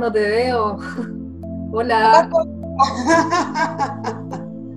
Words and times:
no 0.00 0.10
te 0.10 0.20
veo. 0.20 0.78
Hola. 1.72 2.30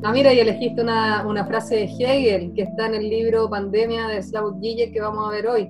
Ah, 0.06 0.12
mira, 0.12 0.34
y 0.34 0.40
elegiste 0.40 0.82
una, 0.82 1.26
una, 1.26 1.46
frase 1.46 1.76
de 1.76 1.84
Hegel 1.86 2.54
que 2.54 2.64
está 2.64 2.88
en 2.88 2.96
el 2.96 3.10
libro 3.10 3.50
Pandemia 3.50 4.08
de 4.08 4.22
Slavoj 4.22 4.60
Žižek 4.60 4.92
que 4.92 5.00
vamos 5.00 5.26
a 5.26 5.32
ver 5.32 5.48
hoy. 5.48 5.70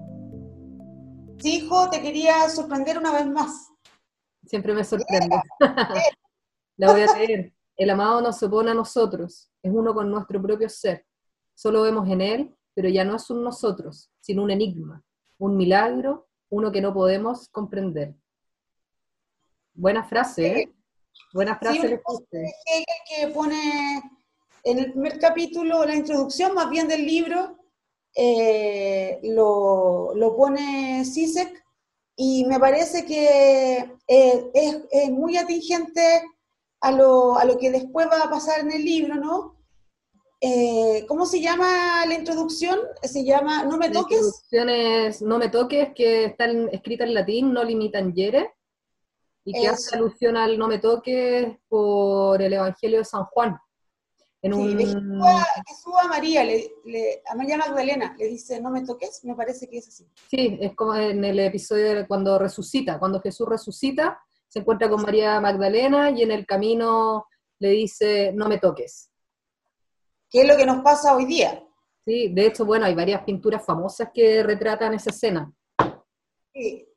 Sí, 1.37 1.57
hijo, 1.57 1.87
te 1.91 2.01
quería 2.01 2.49
sorprender 2.49 2.97
una 2.97 3.13
vez 3.13 3.27
más. 3.27 3.69
Siempre 4.43 4.73
me 4.73 4.83
sorprende. 4.83 5.39
La 6.77 6.91
voy 6.91 7.01
a 7.01 7.15
leer. 7.15 7.53
El 7.77 7.89
amado 7.91 8.21
nos 8.21 8.41
opone 8.41 8.71
a 8.71 8.73
nosotros, 8.73 9.51
es 9.61 9.71
uno 9.71 9.93
con 9.93 10.09
nuestro 10.09 10.41
propio 10.41 10.67
ser. 10.67 11.05
Solo 11.53 11.83
vemos 11.83 12.09
en 12.09 12.21
él, 12.21 12.55
pero 12.73 12.89
ya 12.89 13.03
no 13.03 13.15
es 13.15 13.29
un 13.29 13.43
nosotros, 13.43 14.09
sino 14.19 14.41
un 14.41 14.49
enigma, 14.49 15.03
un 15.37 15.55
milagro, 15.55 16.27
uno 16.49 16.71
que 16.71 16.81
no 16.81 16.91
podemos 16.91 17.49
comprender. 17.49 18.15
Buena 19.73 20.03
frase, 20.03 20.47
¿eh? 20.47 20.73
Buena 21.33 21.57
frase. 21.57 22.01
Sí, 22.31 22.83
que 23.09 23.27
pone 23.29 24.01
en 24.63 24.79
el 24.79 24.91
primer 24.91 25.19
capítulo, 25.19 25.83
la 25.85 25.95
introducción 25.95 26.53
más 26.53 26.69
bien 26.69 26.87
del 26.87 27.05
libro, 27.05 27.57
eh, 28.15 29.19
lo, 29.23 30.13
lo, 30.15 30.37
pone 30.37 31.03
Sisek 31.03 31.63
y 32.15 32.45
me 32.45 32.59
parece 32.59 33.05
que 33.05 33.77
eh, 34.07 34.51
es, 34.53 34.77
es, 34.91 35.09
muy 35.09 35.35
atingente 35.37 36.21
a 36.81 36.91
lo, 36.91 37.37
a 37.37 37.45
lo, 37.45 37.57
que 37.57 37.71
después 37.71 38.07
va 38.07 38.21
a 38.21 38.29
pasar 38.29 38.59
en 38.59 38.71
el 38.71 38.85
libro, 38.85 39.15
¿no? 39.15 39.57
Eh, 40.39 41.05
¿Cómo 41.07 41.25
se 41.25 41.41
llama 41.41 42.05
la 42.05 42.13
introducción? 42.13 42.77
Se 43.01 43.23
llama 43.23 43.63
No 43.63 43.77
me 43.77 43.89
toques. 43.89 44.19
La 44.19 44.27
introducción 44.27 44.69
es 44.69 45.21
No 45.21 45.39
me 45.39 45.49
toques, 45.49 45.89
que 45.95 46.25
está 46.25 46.45
escrita 46.71 47.05
en 47.05 47.13
latín, 47.15 47.53
no 47.53 47.63
limitan 47.63 48.13
yere, 48.13 48.51
y 49.45 49.53
que 49.53 49.67
hace 49.67 49.95
alusión 49.95 50.37
al 50.37 50.57
No 50.57 50.67
me 50.67 50.79
toques 50.79 51.57
por 51.67 52.41
el 52.41 52.53
Evangelio 52.53 52.99
de 52.99 53.05
San 53.05 53.25
Juan. 53.25 53.57
En 54.41 54.53
un... 54.53 54.77
Jesús, 54.77 55.93
a, 56.01 56.07
María, 56.07 56.43
le, 56.43 56.69
a 57.25 57.35
María 57.35 57.57
Magdalena, 57.57 58.13
le 58.17 58.27
dice, 58.27 58.59
no 58.59 58.71
me 58.71 58.85
toques, 58.85 59.23
me 59.23 59.35
parece 59.35 59.69
que 59.69 59.77
es 59.77 59.87
así. 59.87 60.05
Sí, 60.29 60.57
es 60.59 60.75
como 60.75 60.95
en 60.95 61.23
el 61.23 61.39
episodio 61.39 61.95
de 61.95 62.07
cuando 62.07 62.37
resucita, 62.37 62.99
cuando 62.99 63.21
Jesús 63.21 63.47
resucita, 63.47 64.19
se 64.49 64.59
encuentra 64.59 64.89
con 64.89 65.01
María 65.01 65.39
Magdalena 65.39 66.11
y 66.11 66.23
en 66.23 66.31
el 66.31 66.45
camino 66.45 67.25
le 67.59 67.69
dice, 67.69 68.33
no 68.33 68.49
me 68.49 68.59
toques. 68.59 69.09
¿Qué 70.29 70.41
es 70.41 70.47
lo 70.47 70.57
que 70.57 70.65
nos 70.65 70.83
pasa 70.83 71.15
hoy 71.15 71.25
día? 71.25 71.63
Sí, 72.05 72.27
de 72.33 72.47
hecho, 72.47 72.65
bueno, 72.65 72.85
hay 72.85 72.95
varias 72.95 73.23
pinturas 73.23 73.65
famosas 73.65 74.09
que 74.13 74.43
retratan 74.43 74.93
esa 74.93 75.11
escena. 75.11 75.53
Sí. 76.53 76.92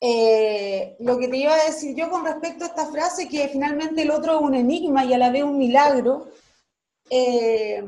Eh, 0.00 0.96
lo 1.00 1.18
que 1.18 1.26
te 1.28 1.36
iba 1.36 1.52
a 1.52 1.64
decir 1.64 1.94
yo 1.96 2.08
con 2.08 2.24
respecto 2.24 2.64
a 2.64 2.68
esta 2.68 2.86
frase, 2.86 3.28
que 3.28 3.48
finalmente 3.48 4.02
el 4.02 4.10
otro 4.10 4.36
es 4.36 4.42
un 4.42 4.54
enigma 4.54 5.04
y 5.04 5.12
a 5.12 5.18
la 5.18 5.30
vez 5.30 5.42
un 5.42 5.58
milagro, 5.58 6.28
eh, 7.10 7.82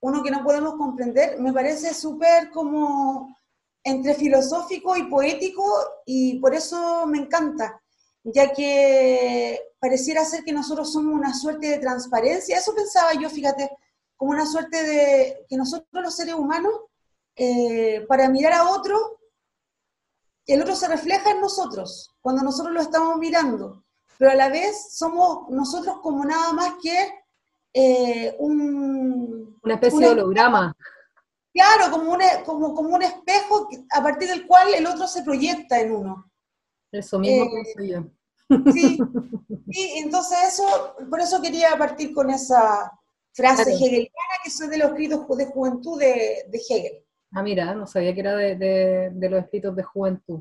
uno 0.00 0.22
que 0.22 0.30
no 0.30 0.44
podemos 0.44 0.74
comprender, 0.74 1.40
me 1.40 1.52
parece 1.52 1.94
súper 1.94 2.50
como 2.50 3.34
entre 3.82 4.14
filosófico 4.14 4.96
y 4.96 5.04
poético 5.04 5.64
y 6.04 6.38
por 6.38 6.54
eso 6.54 7.06
me 7.06 7.18
encanta, 7.18 7.80
ya 8.24 8.52
que 8.52 9.60
pareciera 9.78 10.24
ser 10.24 10.44
que 10.44 10.52
nosotros 10.52 10.92
somos 10.92 11.14
una 11.14 11.32
suerte 11.32 11.68
de 11.68 11.78
transparencia, 11.78 12.58
eso 12.58 12.74
pensaba 12.74 13.14
yo, 13.14 13.30
fíjate, 13.30 13.70
como 14.16 14.32
una 14.32 14.46
suerte 14.46 14.82
de 14.82 15.46
que 15.48 15.56
nosotros 15.56 16.02
los 16.02 16.14
seres 16.14 16.34
humanos, 16.34 16.72
eh, 17.36 18.04
para 18.08 18.28
mirar 18.28 18.54
a 18.54 18.70
otro, 18.70 19.18
el 20.46 20.62
otro 20.62 20.76
se 20.76 20.88
refleja 20.88 21.30
en 21.30 21.40
nosotros, 21.40 22.14
cuando 22.20 22.42
nosotros 22.42 22.74
lo 22.74 22.80
estamos 22.80 23.16
mirando, 23.18 23.84
pero 24.18 24.30
a 24.30 24.34
la 24.34 24.48
vez 24.48 24.96
somos 24.96 25.48
nosotros 25.50 25.98
como 26.02 26.24
nada 26.24 26.52
más 26.52 26.74
que 26.82 27.14
eh, 27.72 28.34
un... 28.38 29.58
Una 29.62 29.74
especie 29.74 30.00
de 30.00 30.08
holograma. 30.08 30.74
Claro, 31.52 31.90
como 31.90 32.12
un, 32.12 32.20
como, 32.44 32.74
como 32.74 32.94
un 32.94 33.02
espejo 33.02 33.68
a 33.90 34.02
partir 34.02 34.28
del 34.28 34.46
cual 34.46 34.74
el 34.74 34.86
otro 34.86 35.06
se 35.06 35.22
proyecta 35.22 35.80
en 35.80 35.92
uno. 35.92 36.30
Eso 36.92 37.18
mismo 37.18 37.44
eh, 37.44 37.48
pienso 37.50 37.82
yo. 37.82 38.72
Sí, 38.72 38.98
sí, 39.70 39.92
entonces 39.96 40.38
eso, 40.48 40.94
por 41.10 41.20
eso 41.20 41.40
quería 41.42 41.76
partir 41.76 42.14
con 42.14 42.30
esa 42.30 42.92
frase 43.32 43.72
hegeliana 43.72 44.10
que 44.42 44.50
soy 44.50 44.68
de 44.68 44.78
los 44.78 44.90
escritos 44.90 45.36
de 45.36 45.46
juventud 45.46 45.98
de, 45.98 46.46
Hegel. 46.52 47.05
Ah, 47.38 47.42
mira, 47.42 47.74
no 47.74 47.86
sabía 47.86 48.14
que 48.14 48.20
era 48.20 48.34
de, 48.34 48.56
de, 49.12 49.28
los 49.28 49.44
escritos 49.44 49.76
de 49.76 49.82
juventud. 49.82 50.40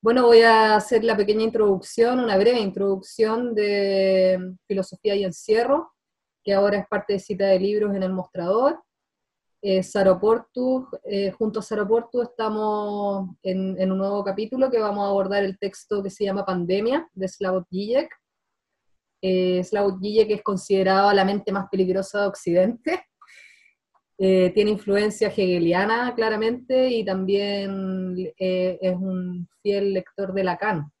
Bueno, 0.00 0.26
voy 0.26 0.42
a 0.42 0.76
hacer 0.76 1.02
la 1.02 1.16
pequeña 1.16 1.42
introducción, 1.42 2.20
una 2.20 2.36
breve 2.38 2.60
introducción 2.60 3.52
de 3.52 4.54
filosofía 4.64 5.16
y 5.16 5.24
encierro, 5.24 5.92
que 6.44 6.54
ahora 6.54 6.78
es 6.78 6.86
parte 6.86 7.14
de 7.14 7.18
cita 7.18 7.46
de 7.46 7.58
libros 7.58 7.96
en 7.96 8.04
el 8.04 8.12
mostrador. 8.12 8.80
Eh, 9.60 9.82
Saroportu, 9.82 10.86
eh, 11.02 11.32
junto 11.32 11.58
a 11.58 11.62
Saroportu 11.62 12.22
estamos 12.22 13.30
en, 13.42 13.90
un 13.90 13.98
nuevo 13.98 14.22
capítulo 14.22 14.70
que 14.70 14.78
vamos 14.78 15.04
a 15.04 15.08
abordar 15.08 15.42
el 15.42 15.58
texto 15.58 16.00
que 16.00 16.10
se 16.10 16.26
llama 16.26 16.46
Pandemia, 16.46 17.10
de 17.12 17.26
Slavoj 17.26 17.64
Žižek. 17.72 18.08
Eh, 19.20 19.64
Slavoj 19.64 19.98
Žižek 20.00 20.30
es 20.30 20.42
considerado 20.44 21.12
la 21.12 21.24
mente 21.24 21.50
más 21.50 21.66
peligrosa 21.68 22.20
de 22.20 22.26
Occidente. 22.28 23.09
Eh, 24.22 24.50
tiene 24.54 24.72
influencia 24.72 25.28
hegeliana, 25.28 26.14
claramente, 26.14 26.90
y 26.90 27.04
también 27.04 28.32
es 28.36 28.94
un 28.94 29.48
fiel 29.62 29.94
lector 29.94 30.34
de 30.34 30.44
Lacan. 30.44 30.92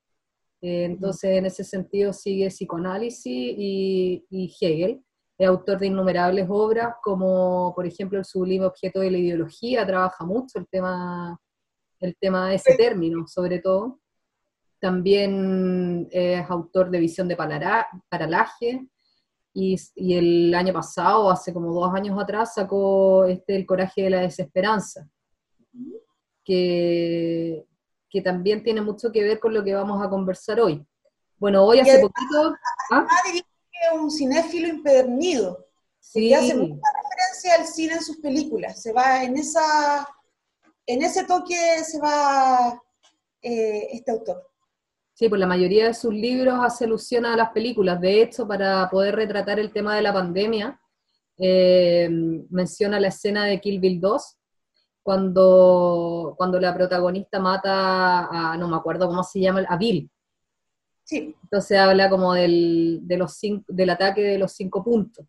entonces, 0.62 1.30
en 1.36 1.46
ese 1.46 1.64
sentido, 1.64 2.14
sigue 2.14 2.48
psicoanálisis 2.48 3.26
y, 3.26 4.24
y 4.30 4.56
Hegel 4.60 5.02
es 5.40 5.48
autor 5.48 5.78
de 5.78 5.86
innumerables 5.86 6.46
obras, 6.50 6.96
como 7.02 7.72
por 7.74 7.86
ejemplo 7.86 8.18
el 8.18 8.26
sublime 8.26 8.66
objeto 8.66 9.00
de 9.00 9.10
la 9.10 9.16
ideología, 9.16 9.86
trabaja 9.86 10.22
mucho 10.26 10.58
el 10.58 10.66
tema, 10.68 11.40
el 11.98 12.14
tema 12.20 12.50
de 12.50 12.56
ese 12.56 12.76
término, 12.76 13.26
sobre 13.26 13.58
todo. 13.58 14.00
También 14.78 16.08
es 16.10 16.44
autor 16.50 16.90
de 16.90 17.00
Visión 17.00 17.26
de 17.26 17.36
Paralaje, 17.36 18.86
y, 19.52 19.76
y, 19.94 20.14
el 20.14 20.54
año 20.54 20.72
pasado, 20.72 21.30
hace 21.30 21.52
como 21.52 21.72
dos 21.72 21.92
años 21.94 22.18
atrás, 22.20 22.54
sacó 22.54 23.24
este 23.24 23.56
El 23.56 23.66
coraje 23.66 24.02
de 24.02 24.10
la 24.10 24.20
desesperanza, 24.20 25.08
que, 26.44 27.66
que 28.08 28.22
también 28.22 28.62
tiene 28.62 28.80
mucho 28.80 29.10
que 29.10 29.22
ver 29.22 29.40
con 29.40 29.52
lo 29.52 29.64
que 29.64 29.74
vamos 29.74 30.04
a 30.04 30.08
conversar 30.08 30.60
hoy. 30.60 30.86
Bueno, 31.38 31.64
hoy 31.64 31.80
hace 31.80 32.00
poquito... 32.00 32.54
¿ah? 32.92 33.06
un 33.94 34.10
cinéfilo 34.10 34.68
impedernido. 34.68 35.66
Sí. 35.98 36.32
hace 36.34 36.54
mucha 36.54 36.80
referencia 37.02 37.54
al 37.54 37.66
cine 37.66 37.94
en 37.94 38.02
sus 38.02 38.16
películas. 38.18 38.82
Se 38.82 38.92
va 38.92 39.22
en 39.22 39.36
esa, 39.36 40.06
en 40.86 41.02
ese 41.02 41.24
toque 41.24 41.56
se 41.84 41.98
va 42.00 42.80
eh, 43.42 43.88
este 43.92 44.10
autor. 44.10 44.49
Sí, 45.20 45.28
pues 45.28 45.38
la 45.38 45.46
mayoría 45.46 45.84
de 45.84 45.92
sus 45.92 46.14
libros 46.14 46.54
hace 46.62 46.86
alusión 46.86 47.26
a 47.26 47.36
las 47.36 47.50
películas. 47.50 48.00
De 48.00 48.22
hecho, 48.22 48.48
para 48.48 48.88
poder 48.88 49.16
retratar 49.16 49.60
el 49.60 49.70
tema 49.70 49.94
de 49.94 50.00
la 50.00 50.14
pandemia, 50.14 50.80
eh, 51.36 52.08
menciona 52.48 52.98
la 52.98 53.08
escena 53.08 53.44
de 53.44 53.60
Kill 53.60 53.80
Bill 53.80 54.00
2, 54.00 54.38
cuando, 55.02 56.32
cuando 56.38 56.58
la 56.58 56.74
protagonista 56.74 57.38
mata 57.38 58.28
a, 58.52 58.56
no 58.56 58.66
me 58.66 58.76
acuerdo 58.76 59.08
cómo 59.08 59.22
se 59.22 59.40
llama, 59.40 59.62
a 59.68 59.76
Bill, 59.76 60.10
entonces 61.10 61.78
habla 61.78 62.08
como 62.08 62.32
del, 62.32 63.00
de 63.02 63.18
los 63.18 63.38
del 63.68 63.90
ataque 63.90 64.22
de 64.22 64.38
los 64.38 64.52
cinco 64.52 64.82
puntos. 64.82 65.26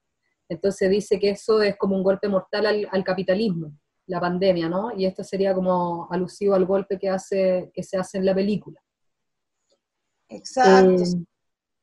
Entonces 0.48 0.90
dice 0.90 1.20
que 1.20 1.32
eso 1.32 1.62
es 1.62 1.76
como 1.76 1.98
un 1.98 2.04
golpe 2.04 2.30
mortal 2.30 2.88
al, 2.90 3.04
capitalismo, 3.04 3.78
la 4.08 4.22
pandemia, 4.22 4.70
¿no? 4.70 4.96
Y 4.96 5.06
esto 5.06 5.22
sería 5.22 5.54
como 5.54 6.08
alusivo 6.10 6.56
al 6.56 6.66
golpe 6.66 6.98
que, 6.98 7.10
hace, 7.10 7.70
que 7.74 7.84
se 7.84 7.98
hace 7.98 8.20
en 8.20 8.26
la 8.26 8.34
película. 8.34 8.81
Exacto. 10.32 11.04
Eh, 11.04 11.26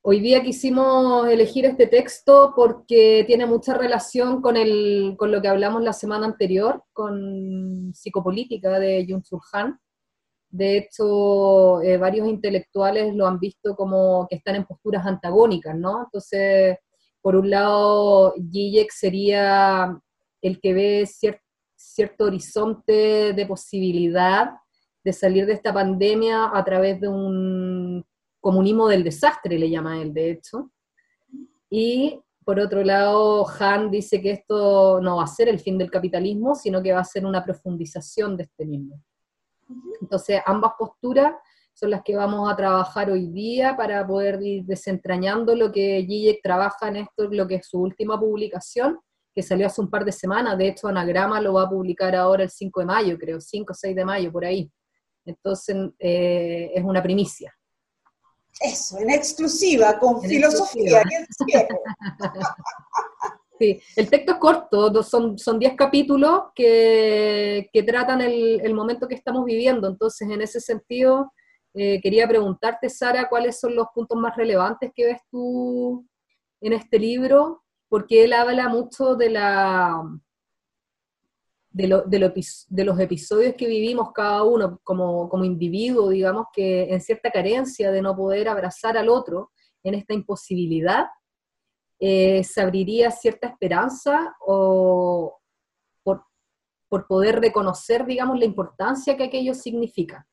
hoy 0.03 0.21
día 0.21 0.43
quisimos 0.43 1.29
elegir 1.29 1.67
este 1.67 1.87
texto 1.87 2.53
porque 2.57 3.25
tiene 3.27 3.47
mucha 3.47 3.75
relación 3.75 4.41
con, 4.41 4.57
el, 4.57 5.15
con 5.19 5.31
lo 5.31 5.41
que 5.41 5.49
hablamos 5.49 5.83
la 5.83 5.93
semana 5.93 6.27
anterior, 6.27 6.85
con 6.93 7.93
psicopolítica 7.95 8.79
de 8.79 9.07
Jung 9.09 9.25
Sul 9.25 9.41
Han, 9.53 9.79
de 10.51 10.79
hecho, 10.79 11.83
eh, 11.83 11.99
varios 11.99 12.27
intelectuales 12.27 13.15
lo 13.15 13.27
han 13.27 13.39
visto 13.39 13.77
como 13.77 14.27
que 14.29 14.37
están 14.37 14.57
en 14.57 14.65
posturas 14.65 15.05
antagónicas, 15.07 15.77
¿no? 15.77 16.05
Entonces, 16.05 16.79
por 17.21 17.37
un 17.37 17.51
lado, 17.51 18.35
Zizek 18.51 18.91
sería 18.91 20.01
el 20.41 20.61
que 20.61 20.73
ve 20.73 21.09
cierto 21.77 22.25
horizonte 22.25 23.35
de 23.35 23.47
posibilidad 23.47 24.53
de 25.05 25.13
salir 25.13 25.45
de 25.47 25.53
esta 25.53 25.73
pandemia 25.73 26.51
a 26.53 26.65
través 26.65 27.01
de 27.01 27.09
un 27.09 28.05
comunismo 28.41 28.89
del 28.89 29.05
desastre, 29.05 29.59
le 29.59 29.71
llama 29.71 30.01
él, 30.01 30.13
de 30.13 30.31
hecho. 30.31 30.71
Y 31.71 32.21
por 32.45 32.59
otro 32.59 32.83
lado, 32.83 33.47
Han 33.61 33.91
dice 33.91 34.23
que 34.23 34.31
esto 34.31 35.01
no 35.03 35.17
va 35.17 35.25
a 35.25 35.27
ser 35.27 35.49
el 35.49 35.61
fin 35.61 35.77
del 35.77 35.91
capitalismo, 35.91 36.55
sino 36.55 36.83
que 36.83 36.93
va 36.93 37.01
a 37.01 37.05
ser 37.05 37.27
una 37.27 37.45
profundización 37.45 38.39
de 38.39 38.45
este 38.45 38.65
mismo. 38.65 39.03
Entonces, 40.01 40.41
ambas 40.47 40.73
posturas 40.79 41.35
son 41.75 41.91
las 41.91 42.03
que 42.03 42.17
vamos 42.17 42.51
a 42.51 42.57
trabajar 42.57 43.11
hoy 43.11 43.27
día 43.29 43.77
para 43.77 44.07
poder 44.07 44.43
ir 44.43 44.65
desentrañando 44.65 45.55
lo 45.55 45.71
que 45.71 46.05
Gijek 46.09 46.41
trabaja 46.43 46.89
en 46.89 46.97
esto, 46.97 47.29
lo 47.31 47.47
que 47.47 47.57
es 47.57 47.69
su 47.69 47.81
última 47.81 48.19
publicación, 48.19 48.99
que 49.35 49.43
salió 49.43 49.67
hace 49.67 49.81
un 49.81 49.91
par 49.91 50.05
de 50.05 50.13
semanas, 50.13 50.57
de 50.57 50.69
hecho 50.69 50.89
Anagrama 50.89 51.41
lo 51.41 51.53
va 51.53 51.65
a 51.65 51.69
publicar 51.69 52.17
ahora 52.17 52.45
el 52.45 52.51
5 52.51 52.81
de 52.81 52.87
mayo, 52.87 53.19
creo, 53.19 53.41
5 53.41 53.73
o 53.73 53.75
6 53.75 53.95
de 53.95 54.05
mayo, 54.05 54.33
por 54.33 54.45
ahí. 54.45 54.73
Entonces 55.25 55.77
eh, 55.99 56.73
es 56.75 56.83
una 56.83 57.03
primicia. 57.03 57.55
Eso, 58.61 58.99
en 58.99 59.11
exclusiva, 59.11 59.99
con 59.99 60.23
filosofía. 60.23 61.03
sí, 63.59 63.81
el 63.97 64.11
texto 64.11 64.33
es 64.33 64.39
corto, 64.39 65.03
son 65.03 65.59
10 65.59 65.75
capítulos 65.77 66.45
que, 66.55 67.71
que 67.73 67.83
tratan 67.83 68.21
el, 68.21 68.61
el, 68.61 68.75
momento 68.75 69.07
que 69.07 69.15
estamos 69.15 69.45
viviendo, 69.45 69.89
entonces 69.89 70.29
en 70.29 70.43
ese 70.43 70.61
sentido 70.61 71.33
eh, 71.75 72.01
quería 72.01 72.27
preguntarte, 72.27 72.89
Sara, 72.89 73.29
cuáles 73.29 73.61
son 73.61 73.77
los 73.77 73.87
puntos 73.95 74.19
más 74.19 74.37
relevantes 74.37 74.91
que 74.95 75.07
ves 75.07 75.21
tú 75.31 76.05
en 76.61 76.73
este 76.73 76.99
libro, 76.99 77.63
porque 77.89 78.25
él 78.25 78.33
habla 78.33 78.69
mucho 78.69 79.15
de 79.15 79.31
la 79.31 80.03
de, 81.79 82.85
los 82.85 83.01
episodios 83.01 83.55
que 83.57 83.69
vivimos 83.69 84.13
cada 84.13 84.43
uno 84.43 84.81
como, 84.83 85.45
individuo, 85.45 86.11
digamos, 86.11 86.47
que 86.53 86.93
en 86.93 87.01
cierta 87.01 87.31
carencia 87.31 87.93
de 87.93 88.03
no 88.03 88.17
poder 88.17 88.49
abrazar 88.49 88.99
al 88.99 89.09
otro, 89.09 89.53
en 89.85 89.95
esta 89.95 90.13
imposibilidad, 90.13 91.07
eh, 92.01 92.43
se 92.43 92.61
abriría 92.61 93.11
cierta 93.13 93.47
esperanza 93.47 94.35
o 94.41 95.39
por, 96.03 97.07
poder 97.07 97.39
reconocer, 97.41 98.07
digamos, 98.07 98.39
la 98.39 98.47
importancia 98.47 99.17
que 99.17 99.25
aquello 99.25 99.55
significa 99.55 100.27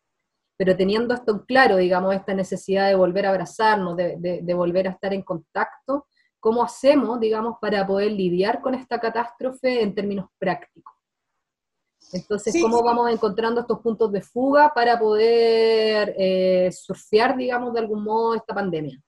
pero 0.57 0.74
teniendo 0.74 1.13
esto 1.13 1.33
en 1.33 1.39
claro, 1.39 1.75
digamos, 1.75 2.15
esta 2.15 2.33
necesidad 2.33 2.88
de 2.88 2.95
volver 2.95 3.25
a 3.25 3.31
abrazarnos, 3.31 3.98
de, 3.98 4.53
volver 4.56 4.88
a 4.88 4.91
estar 4.91 5.13
en 5.13 5.21
contacto, 5.21 6.07
¿cómo 6.39 6.63
hacemos, 6.63 7.19
digamos, 7.19 7.57
para 7.59 7.86
poder 7.86 8.13
lidiar 8.13 8.62
con 8.62 8.74
esta 8.74 8.98
catástrofe 8.98 9.83
en 9.83 9.94
términos 9.94 10.27
prácticos? 10.39 10.94
Entonces, 12.12 12.56
¿cómo 12.62 12.81
vamos 12.84 13.12
encontrando 13.12 13.62
estos 13.62 13.80
puntos 13.80 14.12
de 14.12 14.22
fuga 14.22 14.74
para 14.74 14.98
poder 14.98 16.16
eh, 16.18 16.72
surfear, 16.72 17.36
digamos, 17.36 17.74
de 17.74 17.80
algún 17.80 18.04
modo 18.04 18.36
esta 18.36 18.54
pandemia? 18.54 19.02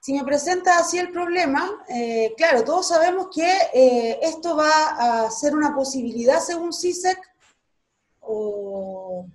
Si 0.00 0.14
me 0.14 0.24
presenta 0.24 0.78
así 0.78 0.98
el 0.98 1.10
problema, 1.10 1.84
eh, 1.88 2.32
claro, 2.36 2.64
todos 2.64 2.88
sabemos 2.88 3.28
que 3.34 3.50
eh, 3.74 4.20
esto 4.22 4.56
va 4.56 5.24
a 5.24 5.30
ser 5.30 5.54
una 5.54 5.74
posibilidad 5.74 6.40
según 6.40 6.72
CISEC, 6.72 7.18
o 8.20 9.26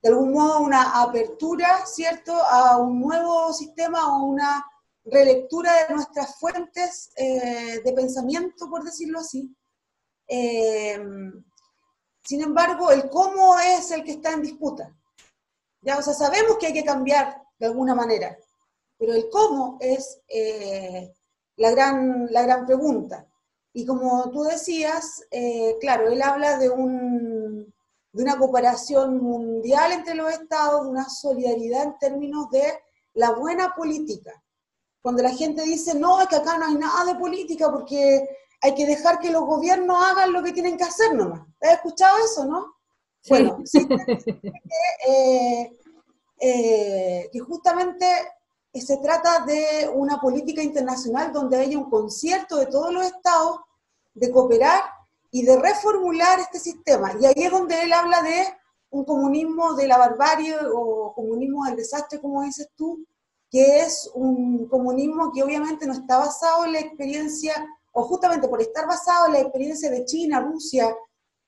de 0.00 0.08
algún 0.08 0.32
modo 0.32 0.60
una 0.60 1.02
apertura, 1.02 1.84
¿cierto?, 1.86 2.34
a 2.34 2.76
un 2.78 3.00
nuevo 3.00 3.52
sistema 3.52 4.16
o 4.16 4.24
una 4.24 4.64
relectura 5.04 5.72
de 5.86 5.94
nuestras 5.94 6.38
fuentes 6.38 7.10
de 7.16 7.92
pensamiento, 7.94 8.68
por 8.68 8.84
decirlo 8.84 9.20
así. 9.20 9.54
Eh, 12.22 12.28
sin 12.28 12.42
embargo, 12.42 12.90
el 12.90 13.08
cómo 13.10 13.58
es 13.58 13.90
el 13.90 14.04
que 14.04 14.12
está 14.12 14.32
en 14.32 14.42
disputa. 14.42 14.94
Ya, 15.80 15.98
o 15.98 16.02
sea, 16.02 16.14
sabemos 16.14 16.56
que 16.58 16.66
hay 16.66 16.72
que 16.72 16.84
cambiar 16.84 17.42
de 17.58 17.66
alguna 17.66 17.94
manera, 17.94 18.38
pero 18.96 19.14
el 19.14 19.28
cómo 19.30 19.78
es 19.80 20.20
eh, 20.28 21.12
la, 21.56 21.70
gran, 21.70 22.26
la 22.30 22.42
gran 22.42 22.66
pregunta. 22.66 23.26
Y 23.72 23.84
como 23.86 24.30
tú 24.30 24.42
decías, 24.42 25.22
claro, 25.80 26.08
él 26.08 26.20
habla 26.20 26.58
de 26.58 26.68
un, 26.68 27.72
de 28.12 28.22
una 28.22 28.36
cooperación 28.36 29.18
mundial 29.18 29.92
entre 29.92 30.14
los 30.14 30.30
estados, 30.30 30.84
de 30.84 30.90
una 30.90 31.08
solidaridad 31.08 31.84
en 31.84 31.98
términos 31.98 32.50
de 32.50 32.62
la 33.14 33.30
buena 33.32 33.74
política. 33.74 34.42
Cuando 35.00 35.22
la 35.22 35.30
gente 35.30 35.62
dice, 35.62 35.94
no, 35.94 36.20
es 36.20 36.28
que 36.28 36.36
acá 36.36 36.58
no 36.58 36.66
hay 36.66 36.74
nada 36.74 37.04
de 37.06 37.18
política 37.18 37.70
porque 37.72 38.28
hay 38.62 38.74
que 38.74 38.86
dejar 38.86 39.18
que 39.18 39.30
los 39.30 39.44
gobiernos 39.44 40.02
hagan 40.02 40.32
lo 40.32 40.42
que 40.42 40.52
tienen 40.52 40.76
que 40.76 40.84
hacer 40.84 41.14
nomás. 41.14 41.42
¿Has 41.60 41.72
escuchado 41.72 42.16
eso, 42.24 42.44
no? 42.46 42.76
Bueno, 43.28 43.58
sí, 43.64 43.86
eh, 45.08 45.76
eh, 46.40 47.28
que 47.32 47.38
justamente 47.40 48.06
se 48.72 48.96
trata 48.98 49.44
de 49.44 49.90
una 49.92 50.20
política 50.20 50.62
internacional 50.62 51.32
donde 51.32 51.58
haya 51.58 51.78
un 51.78 51.90
concierto 51.90 52.56
de 52.56 52.66
todos 52.66 52.92
los 52.92 53.04
estados 53.04 53.58
de 54.14 54.30
cooperar 54.30 54.82
y 55.30 55.44
de 55.44 55.60
reformular 55.60 56.38
este 56.40 56.58
sistema. 56.58 57.12
Y 57.20 57.26
ahí 57.26 57.34
es 57.36 57.50
donde 57.50 57.82
él 57.82 57.92
habla 57.92 58.22
de 58.22 58.46
un 58.90 59.04
comunismo 59.04 59.74
de 59.74 59.88
la 59.88 59.98
barbarie 59.98 60.54
o 60.72 61.12
comunismo 61.14 61.64
del 61.64 61.76
desastre, 61.76 62.20
como 62.20 62.42
dices 62.42 62.68
tú, 62.76 63.04
que 63.50 63.80
es 63.80 64.10
un 64.14 64.66
comunismo 64.68 65.32
que 65.32 65.42
obviamente 65.42 65.86
no 65.86 65.94
está 65.94 66.18
basado 66.18 66.64
en 66.64 66.72
la 66.72 66.80
experiencia, 66.80 67.54
o 67.92 68.02
justamente 68.04 68.48
por 68.48 68.60
estar 68.60 68.86
basado 68.86 69.26
en 69.26 69.32
la 69.32 69.40
experiencia 69.40 69.90
de 69.90 70.04
China, 70.04 70.40
Rusia, 70.40 70.94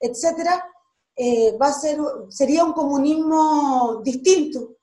etcétera, 0.00 0.64
eh, 1.16 1.56
va 1.56 1.68
a 1.68 1.72
ser, 1.72 1.98
sería 2.28 2.64
un 2.64 2.72
comunismo 2.72 4.00
distinto. 4.02 4.76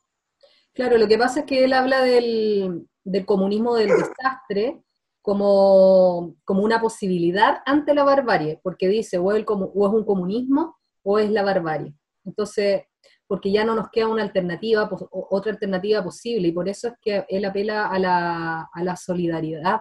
Claro, 0.74 0.98
lo 0.98 1.08
que 1.08 1.18
pasa 1.18 1.42
es 1.42 1.46
que 1.46 1.64
él 1.64 1.74
habla 1.74 2.02
del, 2.02 2.88
del 3.04 3.26
comunismo 3.26 3.76
del 3.76 3.90
desastre, 3.90 4.82
como, 5.22 6.36
como 6.46 6.64
una 6.64 6.82
posibilidad 6.82 7.60
ante 7.66 7.94
la 7.94 8.04
barbarie, 8.04 8.60
porque 8.64 8.88
dice 8.88 9.20
o 9.20 9.26
o 9.26 9.36
es 9.36 9.46
un 9.48 10.06
comunismo 10.06 10.78
o 11.04 11.20
es 11.20 11.30
la 11.30 11.44
barbarie. 11.44 11.94
Entonces, 12.26 12.84
porque 13.28 13.52
ya 13.52 13.64
no 13.64 13.76
nos 13.76 13.90
queda 13.92 14.08
una 14.08 14.24
alternativa, 14.24 14.90
otra 15.12 15.52
alternativa 15.52 16.04
posible, 16.04 16.48
y 16.48 16.52
por 16.52 16.68
eso 16.68 16.88
es 16.88 16.94
que 17.02 17.26
él 17.30 17.46
apela 17.46 17.88
a 17.88 18.00
la, 18.00 18.70
a 18.74 18.84
la 18.84 18.96
solidaridad 18.96 19.80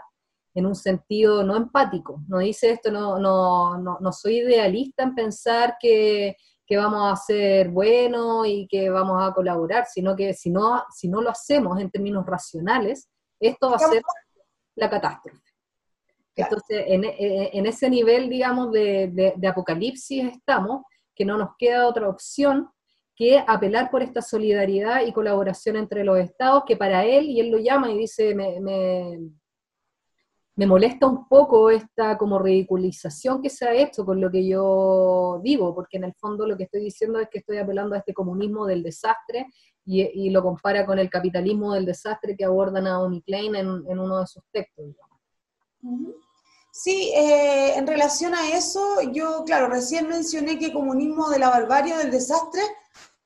en 0.54 0.66
un 0.66 0.74
sentido 0.74 1.42
no 1.44 1.56
empático. 1.56 2.22
No 2.28 2.38
dice 2.38 2.70
esto, 2.70 2.90
no, 2.90 3.18
no, 3.18 3.78
no, 3.78 3.98
no 4.00 4.12
soy 4.12 4.38
idealista 4.38 5.02
en 5.02 5.14
pensar 5.14 5.76
que, 5.80 6.36
que, 6.66 6.76
vamos 6.76 7.12
a 7.12 7.16
ser 7.16 7.68
buenos 7.68 8.46
y 8.46 8.66
que 8.68 8.90
vamos 8.90 9.22
a 9.22 9.32
colaborar, 9.32 9.86
sino 9.86 10.16
que 10.16 10.34
si 10.34 10.50
no, 10.50 10.84
si 10.90 11.08
no 11.08 11.20
lo 11.20 11.30
hacemos 11.30 11.80
en 11.80 11.90
términos 11.90 12.26
racionales, 12.26 13.08
esto 13.38 13.70
va 13.70 13.76
a 13.76 13.78
ser 13.78 14.02
la 14.76 14.90
catástrofe. 14.90 15.40
Entonces, 16.36 16.84
e, 16.86 16.94
e, 16.94 17.50
en, 17.58 17.66
ese 17.66 17.90
nivel, 17.90 18.28
digamos, 18.28 18.72
de, 18.72 19.34
apocalipsis 19.48 20.24
estamos, 20.32 20.82
que 21.14 21.24
no 21.24 21.36
nos 21.36 21.50
queda 21.58 21.86
otra 21.86 22.08
opción 22.08 22.70
que 23.14 23.42
apelar 23.46 23.90
por 23.90 24.02
esta 24.02 24.22
solidaridad 24.22 25.04
y 25.04 25.12
colaboración 25.12 25.76
entre 25.76 26.04
los 26.04 26.18
estados, 26.18 26.64
que 26.66 26.76
para 26.76 27.04
él, 27.04 27.26
y 27.26 27.40
él 27.40 27.50
lo 27.50 27.58
llama 27.58 27.90
y 27.90 27.98
dice, 27.98 28.34
me, 28.34 28.58
me, 28.60 29.18
molesta 30.66 31.06
un 31.06 31.26
poco 31.28 31.70
esta 31.70 32.18
como 32.18 32.38
ridiculización 32.38 33.40
que 33.40 33.48
se 33.48 33.66
ha 33.66 33.72
hecho 33.72 34.04
con 34.04 34.20
lo 34.20 34.30
que 34.30 34.46
yo 34.46 35.40
digo, 35.42 35.74
porque 35.74 35.96
en 35.96 36.04
el 36.04 36.14
fondo 36.14 36.46
lo 36.46 36.56
que 36.56 36.64
estoy 36.64 36.82
diciendo 36.82 37.18
es 37.18 37.28
que 37.30 37.38
estoy 37.38 37.58
apelando 37.58 37.94
a 37.94 37.98
este 37.98 38.12
comunismo 38.12 38.66
del 38.66 38.82
desastre 38.82 39.46
y, 39.86 40.30
lo 40.30 40.42
compara 40.42 40.86
con 40.86 40.98
el 40.98 41.08
capitalismo 41.08 41.72
del 41.72 41.86
desastre 41.86 42.36
que 42.36 42.44
aborda 42.44 42.80
Naomi 42.80 43.22
Klein 43.22 43.56
en, 43.56 43.98
uno 43.98 44.20
de 44.20 44.26
sus 44.26 44.42
textos. 44.52 44.84
Sí, 46.72 47.10
eh, 47.16 47.74
en 47.76 47.86
relación 47.86 48.34
a 48.34 48.56
eso, 48.56 49.00
yo, 49.12 49.42
claro, 49.44 49.68
recién 49.68 50.08
mencioné 50.08 50.58
que 50.58 50.72
comunismo 50.72 51.28
de 51.30 51.38
la 51.38 51.50
barbarie 51.50 51.96
del 51.96 52.10
desastre, 52.10 52.62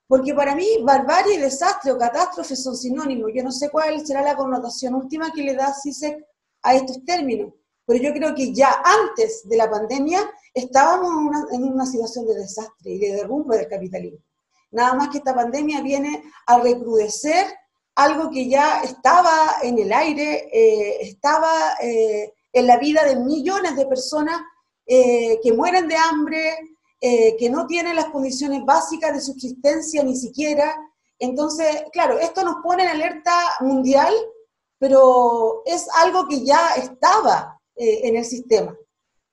porque 0.07 0.33
para 0.35 0.55
mí 0.55 0.67
barbarie, 0.83 1.39
desastre 1.39 1.93
o 1.93 1.99
catástrofe 1.99 2.57
son 2.57 2.77
sinónimos. 2.77 3.31
Yo 3.35 3.43
no 3.43 3.51
sé 3.51 3.69
cuál 3.71 4.07
será 4.07 4.23
la 4.23 4.37
connotación 4.37 4.95
última 4.95 5.31
que 5.33 5.43
le 5.43 5.55
da 5.55 5.75
CISEC 5.75 6.25
a 6.65 6.75
estos 6.75 7.05
términos, 7.05 7.53
pero 7.87 8.03
yo 8.03 8.13
creo 8.13 8.35
que 8.35 8.53
ya 8.53 8.83
antes 8.83 9.47
de 9.49 9.57
la 9.57 9.71
pandemia 9.71 10.19
estábamos 10.55 11.13
en 11.53 11.65
una, 11.65 11.87
situación 11.87 12.27
de 12.27 12.35
desastre 12.35 12.93
y 12.93 12.99
de 12.99 13.17
derrumbe 13.17 13.59
del 13.59 13.69
capitalismo. 13.69 14.19
Nada 14.71 14.95
más 14.95 15.11
que 15.11 15.19
esta 15.19 15.35
pandemia 15.35 15.83
viene 15.83 16.25
a 16.47 16.59
recrudecer 16.59 17.47
algo 17.95 18.31
que 18.31 18.49
ya 18.49 18.83
estaba 18.83 19.57
en 19.63 19.79
el 19.79 19.93
aire, 19.93 20.49
eh, 20.53 21.03
estaba 21.03 21.75
eh, 21.81 22.33
en 22.53 22.67
la 22.67 22.79
vida 22.79 23.05
de 23.05 23.17
millones 23.17 23.77
de 23.77 23.87
personas 23.87 24.41
eh, 24.87 25.39
que 25.43 25.53
mueren 25.53 25.87
de 25.87 25.97
hambre, 25.97 26.59
que 27.39 27.51
no 27.51 27.67
tienen 27.67 27.97
las 27.97 28.07
condiciones 28.07 28.65
básicas 28.65 29.13
de 29.13 29.21
subsistencia 29.21 30.03
ni 30.03 30.17
siquiera. 30.17 30.75
Entonces, 31.19 31.85
claro, 31.93 32.19
esto 32.19 32.43
nos 32.43 32.63
pone 32.63 32.85
en 32.85 32.89
alerta 32.89 33.37
mundial, 33.61 34.15
pero 34.85 35.63
es 35.65 35.89
algo 36.03 36.29
que 36.29 36.45
ya 36.45 36.75
estaba 36.77 37.59
en 37.75 38.17
el 38.17 38.25
sistema. 38.27 38.77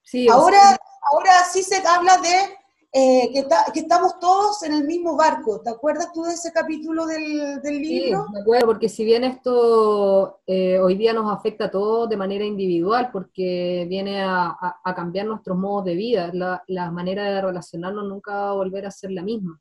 Sí, 0.02 0.30
ahora, 0.30 0.80
ahora 1.12 1.32
sí 1.52 1.62
se 1.62 1.86
habla 1.86 2.16
de 2.20 2.56
eh, 2.94 3.34
que, 3.34 3.80
estamos 3.82 4.18
todos 4.18 4.64
en 4.64 4.74
el 4.74 4.86
mismo 4.86 5.18
barco. 5.18 5.60
¿Te 5.60 5.70
acuerdas 5.70 6.14
tú 6.14 6.24
de 6.24 6.36
ese 6.36 6.54
capítulo 6.54 7.06
del, 7.06 7.62
libro? 7.82 8.26
Sí, 8.28 8.34
me 8.34 8.40
acuerdo, 8.40 8.66
porque 8.66 8.88
si 8.88 9.04
bien 9.04 9.26
esto 9.26 10.40
eh, 10.48 10.80
hoy 10.80 10.96
día 10.96 11.12
nos 11.12 11.30
afecta 11.30 11.66
a 11.66 11.72
todos 11.72 12.08
de 12.08 12.16
manera 12.16 12.46
individual, 12.46 13.10
porque 13.12 13.86
viene 13.90 14.24
a, 14.24 14.58
cambiar 14.96 15.26
nuestros 15.26 15.58
modos 15.58 15.84
de 15.84 15.96
vida, 15.96 16.32
la, 16.34 16.92
manera 16.92 17.26
de 17.26 17.42
relacionarnos 17.42 18.06
nunca 18.08 18.34
va 18.34 18.50
a 18.52 18.56
volver 18.56 18.86
a 18.86 18.92
ser 18.92 19.12
la 19.12 19.22
misma. 19.22 19.60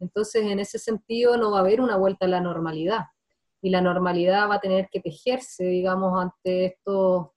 Entonces, 0.00 0.42
en 0.44 0.58
ese 0.58 0.78
sentido, 0.78 1.38
no 1.38 1.50
va 1.50 1.58
a 1.58 1.60
haber 1.62 1.80
una 1.80 1.96
vuelta 1.96 2.26
a 2.26 2.28
la 2.28 2.42
normalidad. 2.42 3.04
Y 3.64 3.70
la 3.70 3.80
normalidad 3.80 4.50
va 4.50 4.56
a 4.56 4.60
tener 4.60 4.90
que 4.92 5.00
tejerse, 5.00 5.64
digamos, 5.64 6.20
ante 6.20 6.66
estos, 6.66 7.28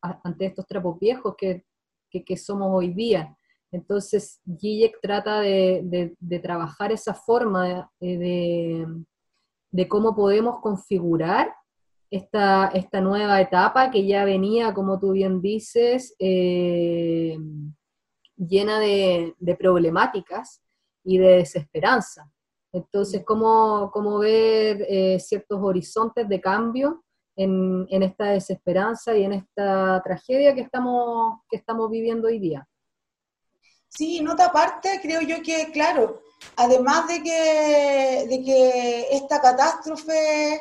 ante 0.00 0.46
estos 0.46 0.66
trapos 0.66 0.98
viejos 0.98 1.36
que, 1.38 1.64
que, 2.10 2.36
somos 2.36 2.70
hoy 2.72 2.92
día. 2.92 3.36
Entonces, 3.70 4.40
GIEC 4.58 4.98
trata 5.00 5.40
de, 5.40 6.16
de, 6.18 6.38
trabajar 6.40 6.90
esa 6.90 7.14
forma 7.14 7.88
de, 8.00 8.84
de, 9.70 9.88
cómo 9.88 10.16
podemos 10.16 10.58
configurar 10.60 11.54
esta, 12.10 12.66
esta, 12.74 13.00
nueva 13.00 13.40
etapa 13.40 13.92
que 13.92 14.08
ya 14.08 14.24
venía, 14.24 14.74
como 14.74 14.98
tú 14.98 15.12
bien 15.12 15.40
dices, 15.40 16.16
eh, 16.18 17.38
llena 18.36 18.80
de, 18.80 19.34
problemáticas 19.56 20.64
y 21.04 21.18
de 21.18 21.36
desesperanza. 21.36 22.28
Entonces, 22.76 23.24
cómo, 23.24 23.90
cómo 23.90 24.18
ver 24.18 24.84
eh, 24.86 25.18
ciertos 25.18 25.58
horizontes 25.62 26.28
de 26.28 26.40
cambio 26.42 27.02
en, 27.34 27.86
en, 27.88 28.02
esta 28.02 28.26
desesperanza 28.26 29.16
y 29.16 29.24
en 29.24 29.32
esta 29.32 30.02
tragedia 30.04 30.54
que 30.54 30.60
estamos, 30.60 31.40
que 31.48 31.56
estamos 31.56 31.90
viviendo 31.90 32.28
hoy 32.28 32.38
día. 32.38 32.68
Sí, 33.88 34.20
nota 34.20 34.46
aparte, 34.46 35.00
creo 35.00 35.22
yo 35.22 35.42
que, 35.42 35.70
claro, 35.72 36.20
además 36.56 37.08
de 37.08 37.22
que, 37.22 38.26
de 38.28 38.42
que 38.44 39.06
esta 39.10 39.40
catástrofe 39.40 40.60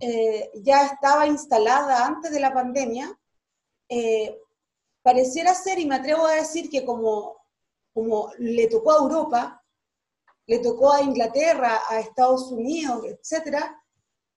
eh, 0.00 0.50
ya 0.56 0.84
estaba 0.84 1.26
instalada 1.26 2.04
antes 2.04 2.30
de 2.30 2.40
la 2.40 2.52
pandemia, 2.52 3.18
eh, 3.88 4.38
pareciera 5.02 5.54
ser, 5.54 5.78
y 5.78 5.86
me 5.86 5.94
atrevo 5.94 6.26
a 6.26 6.34
decir 6.34 6.68
que 6.68 6.84
como, 6.84 7.38
como 7.94 8.32
le 8.38 8.66
tocó 8.66 8.92
a 8.92 8.98
Europa, 8.98 9.64
le 10.48 10.58
tocó 10.58 10.92
a 10.92 11.02
Inglaterra, 11.02 11.82
a 11.88 12.00
Estados 12.00 12.50
Unidos, 12.50 13.04
etc., 13.04 13.58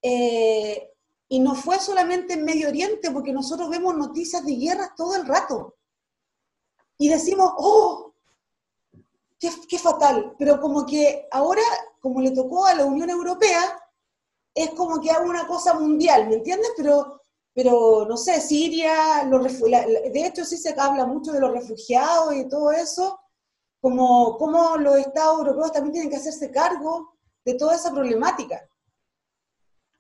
eh, 0.04 0.90
y 1.30 1.40
no 1.40 1.56
fue 1.56 1.80
solamente 1.80 2.34
en 2.34 2.44
Medio 2.44 2.68
Oriente, 2.68 3.10
porque 3.12 3.32
nosotros 3.32 3.70
vemos 3.70 3.96
noticias 3.96 4.46
de 4.46 4.56
guerras 4.56 4.92
todo 4.98 5.16
el 5.16 5.26
rato. 5.26 5.78
Y 6.98 7.08
decimos, 7.08 7.50
oh, 7.58 8.14
qué, 9.40 9.80
fatal. 9.80 10.36
Pero 10.38 10.60
como 10.60 10.86
que 10.86 11.28
ahora, 11.32 11.62
como 12.02 12.20
le 12.20 12.32
tocó 12.32 12.66
a 12.66 12.76
la 12.76 12.84
Unión 12.84 13.10
Europea, 13.10 13.82
es 14.54 14.72
como 14.72 15.00
que 15.00 15.10
haga 15.10 15.24
una 15.24 15.48
cosa 15.48 15.74
mundial, 15.74 16.28
¿me 16.28 16.36
entiendes? 16.36 16.72
Pero 16.76 17.22
pero 17.54 18.06
no 18.08 18.16
sé, 18.16 18.40
Siria, 18.40 19.24
los 19.26 19.44
de 19.44 20.26
hecho 20.26 20.46
sí 20.46 20.58
se 20.58 20.74
habla 20.78 21.06
mucho 21.06 21.34
de 21.34 21.42
los 21.42 21.52
refugiados 21.52 22.34
y 22.34 22.48
todo 22.48 22.72
eso, 22.72 23.20
como, 23.82 24.38
como 24.38 24.78
los 24.78 24.98
estados 24.98 25.40
europeos 25.40 25.72
también 25.72 25.94
tienen 25.94 26.10
que 26.12 26.18
hacerse 26.18 26.52
cargo 26.52 27.16
de 27.44 27.56
toda 27.56 27.76
esa 27.76 27.92
problemática. 27.92 28.62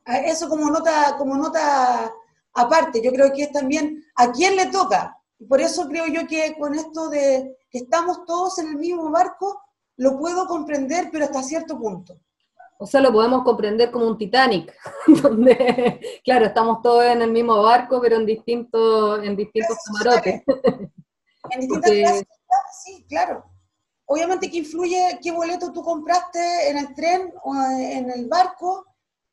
Eso 0.05 0.47
como 0.47 0.69
nota, 0.69 1.15
como 1.17 1.35
nota 1.35 2.13
aparte, 2.53 3.01
yo 3.01 3.11
creo 3.11 3.33
que 3.33 3.43
es 3.43 3.51
también 3.51 4.03
a 4.15 4.31
quién 4.31 4.55
le 4.55 4.67
toca. 4.67 5.17
Por 5.49 5.59
eso 5.59 5.87
creo 5.87 6.05
yo 6.07 6.27
que 6.27 6.55
con 6.57 6.75
esto 6.75 7.09
de 7.09 7.57
que 7.71 7.79
estamos 7.79 8.25
todos 8.25 8.59
en 8.59 8.67
el 8.69 8.75
mismo 8.75 9.09
barco, 9.09 9.61
lo 9.97 10.17
puedo 10.17 10.45
comprender, 10.45 11.09
pero 11.11 11.25
hasta 11.25 11.41
cierto 11.41 11.77
punto. 11.79 12.17
O 12.77 12.87
sea, 12.87 12.99
lo 12.99 13.11
podemos 13.11 13.43
comprender 13.43 13.91
como 13.91 14.07
un 14.07 14.17
Titanic, 14.17 14.73
donde, 15.21 16.21
claro, 16.23 16.45
estamos 16.45 16.81
todos 16.81 17.05
en 17.05 17.21
el 17.21 17.31
mismo 17.31 17.61
barco, 17.61 17.99
pero 18.01 18.17
en 18.17 18.25
distintos, 18.25 19.23
en 19.23 19.35
distintos 19.35 19.77
camarotes. 19.85 20.41
En 21.49 21.59
distintas 21.59 21.91
clases, 21.91 22.27
sí, 22.83 23.05
claro. 23.07 23.45
Obviamente 24.11 24.51
que 24.51 24.57
influye 24.57 25.19
qué 25.23 25.31
boleto 25.31 25.71
tú 25.71 25.81
compraste 25.81 26.69
en 26.69 26.77
el 26.79 26.93
tren 26.93 27.33
o 27.45 27.55
en 27.55 28.11
el 28.11 28.27
barco 28.27 28.85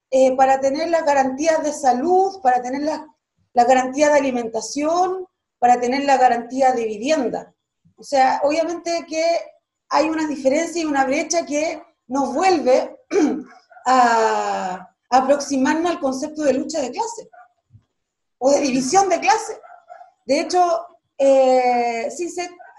eh, 0.09 0.37
para 0.37 0.61
tener 0.61 0.89
las 0.89 1.05
garantías 1.05 1.65
de 1.65 1.73
salud, 1.73 2.41
para 2.43 2.63
tener 2.63 2.83
la, 2.83 3.05
garantía 3.65 4.09
de 4.09 4.19
alimentación, 4.21 5.27
para 5.59 5.81
tener 5.81 6.05
la 6.05 6.17
garantía 6.17 6.71
de 6.71 6.85
vivienda. 6.85 7.53
O 7.97 8.05
sea, 8.05 8.41
obviamente 8.45 9.05
que 9.09 9.25
hay 9.89 10.09
una 10.09 10.29
diferencia 10.29 10.81
y 10.81 10.85
una 10.85 11.05
brecha 11.05 11.45
que 11.45 11.83
nos 12.07 12.33
vuelve 12.33 13.01
a, 13.85 14.95
aproximarnos 15.11 15.91
al 15.91 15.99
concepto 15.99 16.43
de 16.43 16.53
lucha 16.53 16.81
de 16.81 16.93
clase 16.93 17.29
o 18.39 18.53
de 18.53 18.61
división 18.61 19.09
de 19.09 19.19
clase. 19.19 19.61
De 20.25 20.39
hecho, 20.39 20.87
eh, 21.19 22.09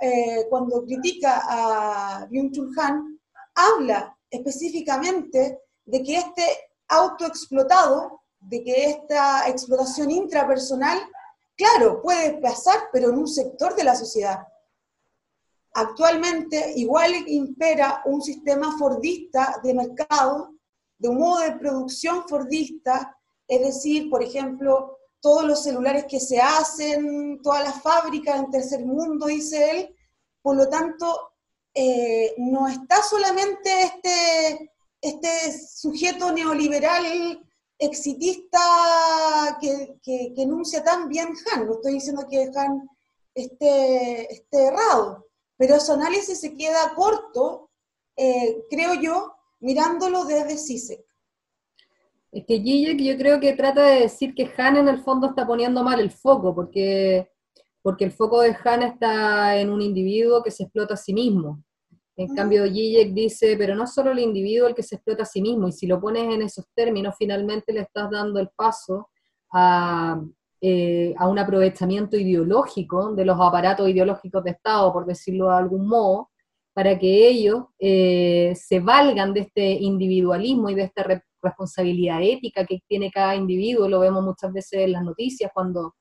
eh 0.02 0.48
cuando 0.50 0.84
critica 0.84 1.42
a 1.44 2.28
Byung-Chul 2.30 2.74
Han, 2.80 3.20
habla 3.56 4.18
específicamente 4.30 5.60
de 5.86 6.04
que 6.04 6.18
este 6.18 6.44
autoexplotado, 6.88 8.22
de 8.40 8.64
que 8.64 8.90
esta 8.92 9.48
explotación 9.50 10.12
intrapersonal, 10.12 11.00
claro, 11.56 12.02
puede 12.02 12.40
pasar, 12.40 12.90
pero 12.92 13.10
en 13.10 13.18
un 13.20 13.28
sector 13.28 13.76
de 13.76 13.84
la 13.84 13.96
sociedad. 13.96 14.48
Actualmente 15.74 16.74
igual 16.76 17.12
impera 17.28 18.02
un 18.06 18.22
sistema 18.22 18.78
fordista 18.78 19.60
de 19.64 19.74
mercado, 19.74 20.56
de 20.98 21.10
un 21.10 21.18
modo 21.20 21.42
de 21.42 21.54
producción 21.54 22.28
fordista, 22.28 23.16
es 23.48 23.62
decir, 23.62 24.10
por 24.10 24.24
ejemplo, 24.24 24.99
todos 25.22 25.46
los 25.46 25.64
celulares 25.64 26.06
que 26.06 26.20
se 26.20 26.40
hacen, 26.40 27.42
todas 27.42 27.64
las 27.64 27.82
fábricas 27.82 28.40
en 28.40 28.52
tercer 28.52 28.86
mundo, 28.86 29.28
dice 29.28 29.72
él, 29.72 29.96
por 30.42 30.56
lo 30.56 30.70
tanto, 30.70 31.34
eh, 31.74 32.34
no 32.38 32.68
está 32.68 33.02
solamente 33.04 33.84
este, 33.84 34.72
este 35.02 35.68
sujeto 35.68 36.32
neoliberal 36.32 37.46
exitista 37.78 38.60
que, 39.62 40.00
que, 40.04 40.34
enuncia 40.36 40.84
tan 40.84 41.08
bien 41.08 41.30
Han, 41.54 41.68
no 41.68 41.74
estoy 41.74 41.94
diciendo 41.94 42.28
que 42.30 42.52
Han 42.56 42.90
esté, 43.34 44.34
esté 44.34 44.66
errado, 44.66 45.28
pero 45.58 45.80
su 45.80 45.94
análisis 45.94 46.40
se 46.40 46.56
queda 46.56 46.94
corto, 46.96 47.70
eh, 48.16 48.66
creo 48.70 48.96
yo, 48.96 49.34
mirándolo 49.60 50.26
desde 50.26 50.58
CISEC. 50.58 51.09
Es 52.32 52.46
que 52.46 52.60
Gijek 52.60 53.00
yo 53.00 53.18
creo 53.18 53.40
que 53.40 53.54
trata 53.54 53.84
de 53.86 54.02
decir 54.02 54.36
que 54.36 54.52
Han 54.58 54.78
en 54.78 54.88
el 54.88 55.00
fondo 55.00 55.28
está 55.28 55.48
poniendo 55.48 55.84
mal 55.84 56.00
el 56.00 56.12
foco, 56.12 56.54
porque, 56.54 57.30
porque 57.82 58.06
el 58.06 58.12
foco 58.12 58.42
de 58.42 58.56
Han 58.64 58.84
está 58.84 59.58
en 59.58 59.70
un 59.70 59.82
individuo 59.82 60.44
que 60.44 60.52
se 60.52 60.64
explota 60.64 60.94
a 60.94 60.98
sí 60.98 61.14
mismo. 61.14 61.64
En 62.16 62.36
cambio, 62.36 62.66
Gijek 62.66 63.14
dice, 63.14 63.56
pero 63.58 63.76
no 63.76 63.88
solo 63.88 64.12
el 64.12 64.20
individuo 64.20 64.68
el 64.68 64.76
que 64.76 64.84
se 64.84 64.96
explota 64.96 65.24
a 65.24 65.26
sí 65.26 65.42
mismo, 65.42 65.70
y 65.70 65.72
si 65.72 65.88
lo 65.88 66.02
pones 66.02 66.24
en 66.24 66.42
esos 66.42 66.66
términos, 66.76 67.16
finalmente 67.18 67.72
le 67.72 67.82
estás 67.82 68.12
dando 68.12 68.42
el 68.42 68.50
paso 68.50 69.10
a, 69.54 70.22
eh, 70.60 71.16
a 71.18 71.30
un 71.30 71.40
aprovechamiento 71.40 72.18
ideológico 72.18 73.16
de 73.16 73.24
los 73.24 73.40
aparatos 73.40 73.88
ideológicos 73.88 74.44
de 74.44 74.52
Estado, 74.52 74.92
por 74.92 75.06
decirlo 75.06 75.48
de 75.48 75.56
algún 75.56 75.88
modo, 75.88 76.30
para 76.80 76.98
que 76.98 77.28
ellos 77.28 77.66
eh, 77.78 78.54
se 78.56 78.80
valgan 78.80 79.34
de 79.34 79.42
este 79.42 79.70
individualismo 79.70 80.70
y 80.70 80.76
de 80.76 80.84
esta 80.84 81.04
responsabilidad 81.42 82.22
ética 82.22 82.66
que 82.66 82.80
tiene 82.88 83.12
cada 83.12 83.36
individuo, 83.36 83.90
lo 83.90 84.00
vemos 84.00 84.24
muchas 84.24 84.54
veces 84.54 84.80
en 84.80 84.94
las 84.94 85.04
noticias 85.04 85.52
cuando, 85.54 85.96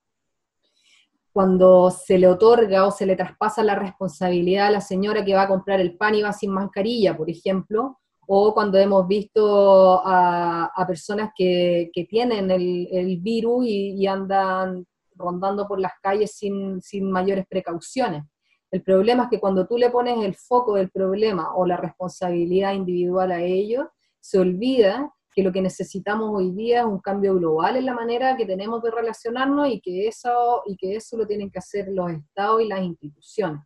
cuando 1.32 1.90
se 1.90 2.16
le 2.16 2.28
otorga 2.28 2.87
o 2.87 2.92
se 2.92 3.06
le 3.06 3.16
traspasa 3.16 3.64
la 3.64 3.75
responsabilidad 3.75 4.68
a 4.68 4.70
la 4.70 4.80
señora 4.80 5.25
que 5.25 5.35
va 5.35 5.42
a 5.42 5.49
comprar 5.49 5.80
el 5.80 5.97
pan 5.97 6.14
y 6.14 6.23
va 6.23 6.32
sin 6.32 6.52
mascarilla, 6.52 7.16
por 7.16 7.28
ejemplo, 7.28 7.99
o 8.28 8.54
cuando 8.54 8.78
hemos 8.78 9.08
visto 9.08 10.00
a, 10.04 10.85
personas 10.87 11.32
que, 11.37 11.90
tienen 12.08 12.52
el, 12.52 13.18
virus 13.20 13.64
y, 13.66 14.06
andan 14.06 14.87
rondando 15.16 15.66
por 15.66 15.80
las 15.80 15.94
calles 16.00 16.37
sin, 16.37 16.80
mayores 17.11 17.47
precauciones. 17.49 18.23
El 18.70 18.82
problema 18.82 19.25
es 19.25 19.30
que 19.30 19.40
cuando 19.40 19.66
tú 19.66 19.78
le 19.78 19.90
pones 19.90 20.22
el 20.25 20.34
foco 20.34 20.75
del 20.75 20.90
problema 20.90 21.54
o 21.54 21.66
la 21.66 21.76
responsabilidad 21.76 22.75
individual 22.75 23.32
a 23.32 23.40
ellos, 23.40 23.87
se 24.20 24.38
olvida 24.38 25.12
que 25.34 25.42
lo 25.42 25.52
que 25.52 25.62
necesitamos 25.62 26.30
hoy 26.34 26.50
día 26.50 26.80
es 26.80 26.87
un 26.87 26.98
cambio 26.98 27.34
global 27.34 27.76
en 27.76 27.87
la 27.87 27.94
manera 27.94 28.37
que 28.37 28.44
tenemos 28.44 28.82
de 28.82 28.90
relacionarnos 28.90 29.68
y 29.68 29.80
que 29.80 30.08
eso, 30.08 30.62
y 30.66 30.76
que 30.76 30.96
eso 30.96 31.16
lo 31.16 31.26
tienen 31.26 31.50
que 31.50 31.60
hacer 31.60 31.88
los 31.88 32.10
estados 32.10 32.60
y 32.60 32.66
las 32.66 32.82
instituciones. 32.82 33.62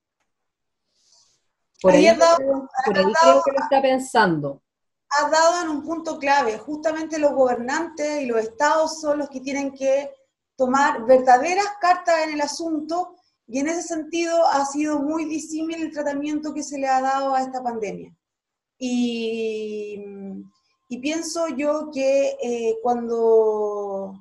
Por 1.81 1.93
ahí, 1.93 2.07
creo 2.07 3.43
que 3.45 3.53
lo 3.53 3.59
está 3.59 3.83
pensando. 3.83 4.63
Has 5.09 5.31
dado 5.31 5.63
en 5.63 5.69
un 5.71 5.83
punto 5.83 6.19
clave. 6.19 6.57
Justamente 6.59 7.19
los 7.19 7.33
gobernantes 7.33 8.23
y 8.23 8.27
los 8.27 8.39
estados 8.39 9.01
son 9.01 9.19
los 9.19 9.29
que 9.29 9.41
tienen 9.41 9.73
que 9.73 10.15
tomar 10.57 11.05
verdaderas 11.07 11.67
cartas 11.81 12.15
en 12.25 12.35
el 12.35 12.41
asunto 12.41 13.17
y 13.53 13.59
en 13.59 13.69
ese 13.69 13.83
sentido 13.83 14.47
ha 14.47 14.65
sido 14.65 15.01
muy 15.01 15.27
disímil 15.27 15.83
el 15.83 15.93
tratamiento 15.93 16.55
que 16.55 16.63
se 16.63 16.79
le 16.79 16.89
ha 16.89 17.03
dado 17.03 17.35
a 17.35 17.43
esta 17.43 17.63
pandemia. 17.63 18.17
Y, 18.79 20.03
pienso 21.03 21.49
yo 21.49 21.91
que 21.93 22.39
eh, 22.43 22.79
cuando, 22.83 24.15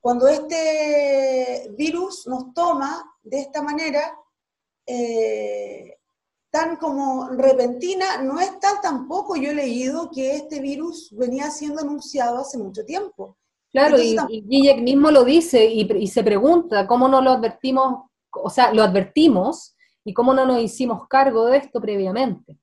cuando 0.00 0.26
este 0.26 1.70
virus 1.76 2.26
nos 2.26 2.52
toma 2.52 3.04
de 3.22 3.40
esta 3.40 3.62
manera, 3.62 4.18
eh, 4.84 5.96
tan 6.50 6.76
como 6.78 7.28
repentina, 7.28 8.20
no 8.22 8.40
es 8.40 8.58
tal 8.58 8.80
tampoco. 8.82 9.36
Yo 9.36 9.52
he 9.52 9.54
leído 9.54 10.10
que 10.10 10.34
este 10.34 10.60
virus 10.60 11.10
venía 11.12 11.48
siendo 11.52 11.80
anunciado 11.80 12.38
hace 12.38 12.58
mucho 12.58 12.84
tiempo. 12.84 13.36
Claro, 13.70 13.98
y, 14.00 14.16
y 14.48 14.80
mismo 14.80 15.12
lo 15.12 15.22
dice 15.24 15.64
y, 15.64 16.06
se 16.08 16.24
pregunta 16.24 16.88
cómo 16.88 17.06
no 17.06 17.20
lo 17.20 17.30
advertimos, 17.30 18.08
o 18.32 18.50
sea, 18.50 18.72
lo 18.72 18.82
advertimos 18.82 19.74
y 20.04 20.14
cómo 20.14 20.34
no 20.34 20.46
nos 20.46 20.60
hicimos 20.60 21.06
cargo 21.08 21.46
de 21.46 21.58
esto 21.58 21.80
previamente. 21.80 22.58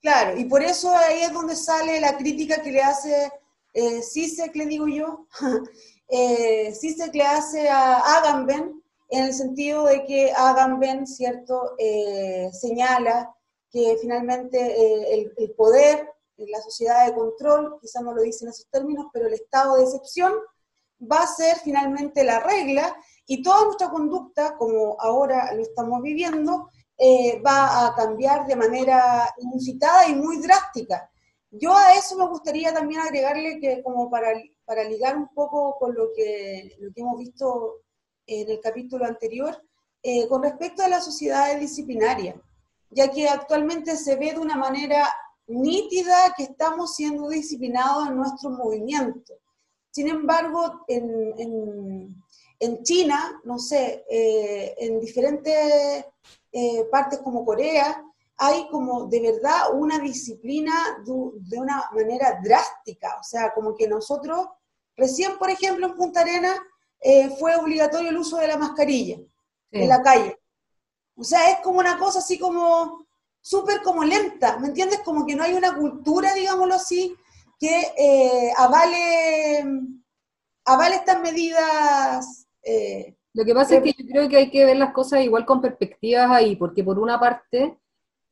Claro, 0.00 0.36
y 0.36 0.44
por 0.46 0.62
eso 0.62 0.94
ahí 0.96 1.22
es 1.22 1.32
donde 1.32 1.54
sale 1.54 2.00
la 2.00 2.16
crítica 2.16 2.60
que 2.60 2.72
le 2.72 2.82
hace 2.82 3.30
eh, 3.74 4.00
le 4.54 4.66
digo 4.66 4.86
yo, 4.88 5.26
eh, 6.08 6.74
CISEC 6.74 7.14
le 7.14 7.22
hace 7.22 7.68
a 7.68 8.18
Agamben, 8.18 8.82
en 9.08 9.24
el 9.24 9.34
sentido 9.34 9.84
de 9.84 10.04
que 10.04 10.32
Agamben, 10.32 11.06
¿cierto?, 11.06 11.74
eh, 11.78 12.50
señala 12.52 13.34
que 13.70 13.96
finalmente 14.00 14.58
eh, 14.58 15.32
el, 15.36 15.50
poder, 15.52 16.08
la 16.36 16.60
sociedad 16.60 17.06
de 17.06 17.14
control, 17.14 17.78
quizás 17.80 18.02
no 18.02 18.14
lo 18.14 18.22
dice 18.22 18.44
en 18.44 18.50
esos 18.50 18.68
términos, 18.70 19.06
pero 19.12 19.26
el 19.26 19.34
estado 19.34 19.76
de 19.76 19.84
excepción 19.84 20.32
va 21.00 21.22
a 21.22 21.26
ser 21.26 21.56
finalmente 21.58 22.24
la 22.24 22.40
regla 22.40 22.94
y 23.26 23.42
toda 23.42 23.64
nuestra 23.64 23.90
conducta, 23.90 24.56
como 24.56 24.96
ahora 25.00 25.54
lo 25.54 25.62
estamos 25.62 26.02
viviendo, 26.02 26.68
eh, 26.98 27.40
va 27.40 27.86
a 27.86 27.94
cambiar 27.94 28.46
de 28.46 28.56
manera 28.56 29.28
inusitada 29.38 30.08
y 30.08 30.14
muy 30.14 30.38
drástica. 30.38 31.10
Yo 31.50 31.74
a 31.74 31.94
eso 31.94 32.16
me 32.16 32.26
gustaría 32.26 32.72
también 32.72 33.00
agregarle 33.00 33.60
que 33.60 33.82
como 33.82 34.10
para, 34.10 34.32
para 34.64 34.84
ligar 34.84 35.16
un 35.16 35.28
poco 35.34 35.76
con 35.78 35.94
lo 35.94 36.08
que, 36.16 36.76
lo 36.78 36.92
que 36.92 37.00
hemos 37.00 37.18
visto 37.18 37.82
en 38.26 38.50
el 38.50 38.60
capítulo 38.60 39.04
anterior, 39.04 39.56
eh, 40.02 40.26
con 40.28 40.42
respecto 40.42 40.82
a 40.82 40.88
las 40.88 41.04
sociedades 41.04 41.60
disciplinarias, 41.60 42.36
ya 42.90 43.10
que 43.10 43.28
actualmente 43.28 43.96
se 43.96 44.16
ve 44.16 44.32
de 44.32 44.38
una 44.38 44.56
manera 44.56 45.08
nítida 45.46 46.34
que 46.36 46.44
estamos 46.44 46.94
siendo 46.94 47.28
disciplinados 47.28 48.08
en 48.08 48.16
nuestro 48.16 48.50
movimiento. 48.50 49.34
Sin 49.90 50.08
embargo, 50.08 50.84
en, 50.88 51.34
en, 51.38 52.21
China, 52.84 53.40
no 53.42 53.58
sé, 53.58 54.04
eh, 54.08 54.74
en 54.78 55.00
diferentes 55.00 56.04
eh, 56.52 56.84
partes 56.92 57.18
como 57.18 57.44
Corea, 57.44 58.04
hay 58.36 58.68
como 58.68 59.06
de 59.06 59.20
verdad 59.20 59.74
una 59.74 59.98
disciplina 59.98 60.72
de 61.04 61.58
una 61.58 61.90
manera 61.92 62.40
drástica, 62.42 63.16
o 63.20 63.24
sea, 63.24 63.52
como 63.52 63.74
que 63.74 63.88
nosotros, 63.88 64.46
recién 64.96 65.38
por 65.38 65.50
ejemplo 65.50 65.86
en 65.86 65.96
Punta 65.96 66.20
Arena, 66.20 66.54
eh, 67.00 67.30
fue 67.30 67.56
obligatorio 67.56 68.10
el 68.10 68.16
uso 68.16 68.36
de 68.36 68.46
la 68.46 68.56
mascarilla 68.56 69.18
en 69.72 69.88
la 69.88 70.00
calle. 70.00 70.38
O 71.16 71.24
sea, 71.24 71.50
es 71.50 71.58
como 71.60 71.80
una 71.80 71.98
cosa 71.98 72.20
así 72.20 72.38
como 72.38 73.06
súper 73.40 73.82
como 73.82 74.04
lenta, 74.04 74.58
¿me 74.58 74.68
entiendes? 74.68 75.00
Como 75.00 75.26
que 75.26 75.34
no 75.34 75.42
hay 75.42 75.54
una 75.54 75.74
cultura, 75.74 76.32
digámoslo 76.32 76.74
así, 76.74 77.16
que 77.58 78.52
avale, 78.56 79.64
avale 80.64 80.94
estas 80.96 81.20
medidas. 81.20 82.41
Eh, 82.64 83.16
Lo 83.34 83.44
que 83.44 83.54
pasa 83.54 83.76
es 83.76 83.82
que 83.82 83.94
yo 83.96 84.08
creo 84.08 84.28
que 84.28 84.36
hay 84.36 84.50
que 84.50 84.64
ver 84.64 84.76
las 84.76 84.92
cosas 84.92 85.22
igual 85.22 85.44
con 85.44 85.60
perspectivas 85.60 86.30
ahí, 86.30 86.56
porque 86.56 86.84
por 86.84 86.98
una 86.98 87.18
parte, 87.18 87.78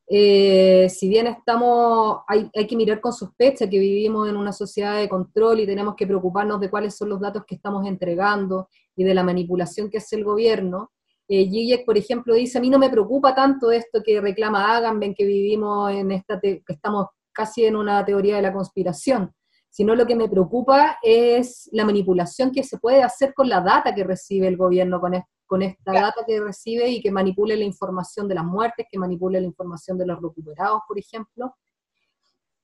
eh, 0.06 0.88
si 0.90 1.08
bien 1.08 1.26
estamos, 1.26 2.20
hay, 2.28 2.50
hay, 2.54 2.66
que 2.66 2.76
mirar 2.76 3.00
con 3.00 3.12
sospecha 3.12 3.68
que 3.68 3.78
vivimos 3.78 4.28
en 4.28 4.36
una 4.36 4.52
sociedad 4.52 4.98
de 4.98 5.08
control 5.08 5.60
y 5.60 5.66
tenemos 5.66 5.94
que 5.96 6.06
preocuparnos 6.06 6.60
de 6.60 6.70
cuáles 6.70 6.96
son 6.96 7.08
los 7.08 7.20
datos 7.20 7.44
que 7.46 7.54
estamos 7.54 7.86
entregando 7.86 8.68
y 8.96 9.04
de 9.04 9.14
la 9.14 9.22
manipulación 9.22 9.88
que 9.90 9.98
hace 9.98 10.16
el 10.16 10.24
gobierno. 10.24 10.90
Eh, 11.28 11.84
por 11.86 11.96
ejemplo, 11.96 12.34
dice, 12.34 12.58
a 12.58 12.60
mí 12.60 12.70
no 12.70 12.78
me 12.78 12.90
preocupa 12.90 13.34
tanto 13.34 13.70
esto 13.70 14.02
que 14.04 14.20
reclama 14.20 14.76
Agamben, 14.76 15.14
que 15.14 15.24
vivimos 15.24 15.92
en 15.92 16.10
esta, 16.10 16.40
que 16.40 16.62
estamos 16.66 17.06
casi 17.32 17.64
en 17.64 17.76
una 17.76 18.04
teoría 18.04 18.36
de 18.36 18.42
la 18.42 18.52
conspiración, 18.52 19.32
sino 19.70 19.94
lo 19.94 20.06
que 20.06 20.16
me 20.16 20.28
preocupa 20.28 20.98
es 21.02 21.68
la 21.72 21.84
manipulación 21.84 22.50
que 22.50 22.64
se 22.64 22.78
puede 22.78 23.02
hacer 23.02 23.32
con 23.32 23.48
la 23.48 23.60
data 23.60 23.94
que 23.94 24.04
recibe 24.04 24.48
el 24.48 24.56
gobierno 24.56 25.00
con, 25.00 25.62
esta 25.62 25.92
data 25.92 26.24
que 26.26 26.40
recibe 26.40 26.88
y 26.88 27.00
que 27.00 27.10
manipule 27.10 27.56
la 27.56 27.64
información 27.64 28.28
de 28.28 28.34
las 28.34 28.44
muertes, 28.44 28.86
que 28.90 28.98
manipule 28.98 29.40
la 29.40 29.46
información 29.46 29.96
de 29.96 30.06
los 30.06 30.20
recuperados, 30.20 30.80
por 30.86 30.98
ejemplo. 30.98 31.54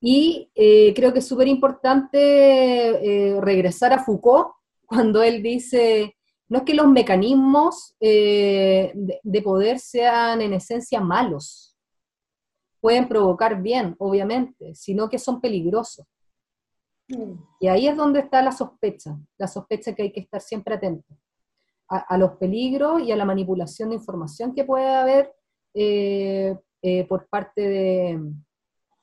Y 0.00 0.50
eh, 0.54 0.92
creo 0.94 1.12
que 1.12 1.20
es 1.20 1.26
súper 1.26 1.48
importante 1.48 2.18
eh, 2.18 3.40
regresar 3.40 3.92
a 3.92 4.04
Foucault 4.04 4.50
cuando 4.86 5.22
él 5.22 5.42
dice, 5.42 6.16
no 6.48 6.58
es 6.58 6.64
que 6.64 6.74
los 6.74 6.86
mecanismos 6.88 7.96
eh, 8.00 8.92
de, 8.94 9.42
poder 9.42 9.78
sean 9.78 10.40
en 10.40 10.52
esencia 10.52 11.00
malos, 11.00 11.76
pueden 12.80 13.08
provocar 13.08 13.60
bien, 13.60 13.96
obviamente, 13.98 14.74
sino 14.74 15.08
que 15.08 15.18
son 15.18 15.40
peligrosos. 15.40 16.06
Y 17.60 17.68
ahí 17.68 17.86
es 17.86 17.96
donde 17.96 18.20
está 18.20 18.42
la 18.42 18.52
sospecha, 18.52 19.16
la 19.38 19.46
sospecha 19.46 19.94
que 19.94 20.02
hay 20.02 20.12
que 20.12 20.20
estar 20.20 20.40
siempre 20.40 20.74
atento 20.74 21.16
a, 21.88 22.18
los 22.18 22.32
peligros 22.32 23.02
y 23.02 23.12
a 23.12 23.16
la 23.16 23.24
manipulación 23.24 23.90
de 23.90 23.96
información 23.96 24.54
que 24.54 24.64
puede 24.64 24.88
haber 24.88 25.34
eh, 25.74 26.56
eh, 26.82 27.04
por 27.06 27.28
parte 27.28 28.18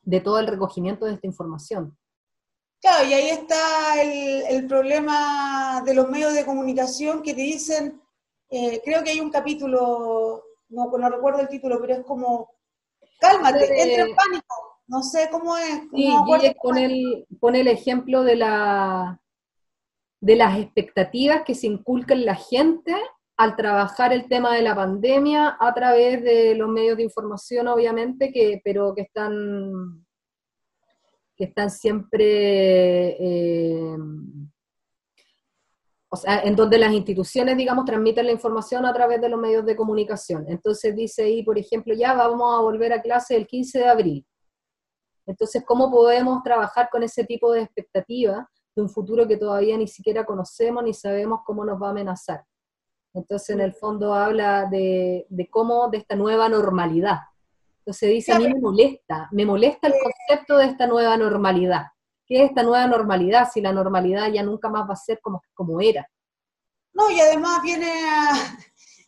de, 0.03 0.21
todo 0.21 0.39
el 0.39 0.47
recogimiento 0.47 1.05
de 1.05 1.13
esta 1.13 1.27
información. 1.27 1.97
Claro, 2.81 3.07
y 3.07 3.13
ahí 3.13 3.29
está 3.29 4.01
el, 4.01 4.67
problema 4.67 5.81
de 5.85 5.93
los 5.93 6.09
medios 6.09 6.33
de 6.33 6.45
comunicación 6.45 7.21
que 7.21 7.33
te 7.33 7.41
dicen, 7.41 8.01
eh, 8.49 8.81
creo 8.83 9.03
que 9.03 9.11
hay 9.11 9.21
un 9.21 9.31
capítulo, 9.31 10.43
no, 10.69 10.91
no 10.97 11.09
recuerdo 11.09 11.39
el 11.39 11.47
título, 11.47 11.79
pero 11.79 11.93
es 11.93 12.05
como, 12.05 12.53
cálmate, 13.19 13.81
entra 13.81 14.03
en 14.03 14.15
pánico, 14.15 14.62
no 14.87 15.01
sé 15.01 15.29
cómo 15.31 15.57
es. 15.57 15.81
sí, 15.93 16.13
pone 16.61 16.85
el, 16.85 17.25
pone 17.39 17.61
el 17.61 17.67
ejemplo 17.67 18.23
de 18.23 18.35
la, 18.35 19.21
de 20.19 20.35
las 20.35 20.59
expectativas 20.59 21.43
que 21.43 21.55
se 21.55 21.67
inculcan 21.67 22.25
la 22.25 22.35
gente 22.35 22.95
al 23.37 23.55
trabajar 23.55 24.13
el 24.13 24.27
tema 24.27 24.53
de 24.55 24.61
la 24.61 24.75
pandemia 24.75 25.57
a 25.59 25.73
través 25.73 26.23
de 26.23 26.55
los 26.55 26.69
medios 26.69 26.97
de 26.97 27.03
información, 27.03 27.67
obviamente, 27.67 28.31
que, 28.31 28.61
pero 28.63 28.93
que 28.93 29.01
están, 29.01 30.05
que 31.35 31.45
están 31.45 31.71
siempre, 31.71 33.17
eh, 33.19 33.97
o 36.09 36.15
sea, 36.15 36.41
en 36.43 36.55
donde 36.55 36.77
las 36.77 36.93
instituciones, 36.93 37.57
digamos, 37.57 37.85
transmiten 37.85 38.27
la 38.27 38.31
información 38.31 38.85
a 38.85 38.93
través 38.93 39.19
de 39.19 39.29
los 39.29 39.39
medios 39.39 39.65
de 39.65 39.75
comunicación. 39.75 40.45
Entonces 40.47 40.95
dice 40.95 41.23
ahí, 41.23 41.41
por 41.41 41.57
ejemplo, 41.57 41.95
ya 41.95 42.13
vamos 42.13 42.55
a 42.55 42.61
volver 42.61 42.93
a 42.93 43.01
clase 43.01 43.35
el 43.35 43.47
15 43.47 43.79
de 43.79 43.87
abril. 43.87 44.25
Entonces, 45.25 45.63
¿cómo 45.65 45.89
podemos 45.89 46.43
trabajar 46.43 46.89
con 46.91 47.03
ese 47.03 47.23
tipo 47.23 47.51
de 47.51 47.61
expectativas? 47.61 48.45
de 48.75 48.81
un 48.81 48.89
futuro 48.89 49.27
que 49.27 49.37
todavía 49.37 49.77
ni 49.77 49.87
siquiera 49.87 50.25
conocemos 50.25 50.83
ni 50.83 50.93
sabemos 50.93 51.41
cómo 51.45 51.63
nos 51.65 51.81
va 51.81 51.87
a 51.87 51.91
amenazar. 51.91 52.43
Entonces, 53.13 53.51
en 53.51 53.61
el 53.61 53.73
fondo 53.73 54.13
habla 54.13 54.65
de, 54.65 55.27
cómo, 55.51 55.89
de 55.89 55.99
esta 55.99 56.15
nueva 56.15 56.49
normalidad. 56.49 57.19
Entonces 57.79 58.09
dice, 58.09 58.31
a 58.31 58.39
mí 58.39 58.47
me 58.47 58.59
molesta, 58.59 59.27
me 59.31 59.45
molesta 59.45 59.87
el 59.87 59.93
concepto 60.01 60.57
de 60.57 60.65
esta 60.65 60.87
nueva 60.87 61.17
normalidad. 61.17 61.87
¿Qué 62.25 62.41
es 62.41 62.49
esta 62.49 62.63
nueva 62.63 62.87
normalidad 62.87 63.49
si 63.53 63.61
la 63.61 63.73
normalidad 63.73 64.31
ya 64.31 64.41
nunca 64.41 64.69
más 64.69 64.87
va 64.87 64.93
a 64.93 64.97
ser 64.97 65.19
como, 65.21 65.41
como 65.53 65.81
era? 65.81 66.07
No, 66.93 67.09
y 67.09 67.19
además 67.19 67.61
viene 67.61 67.91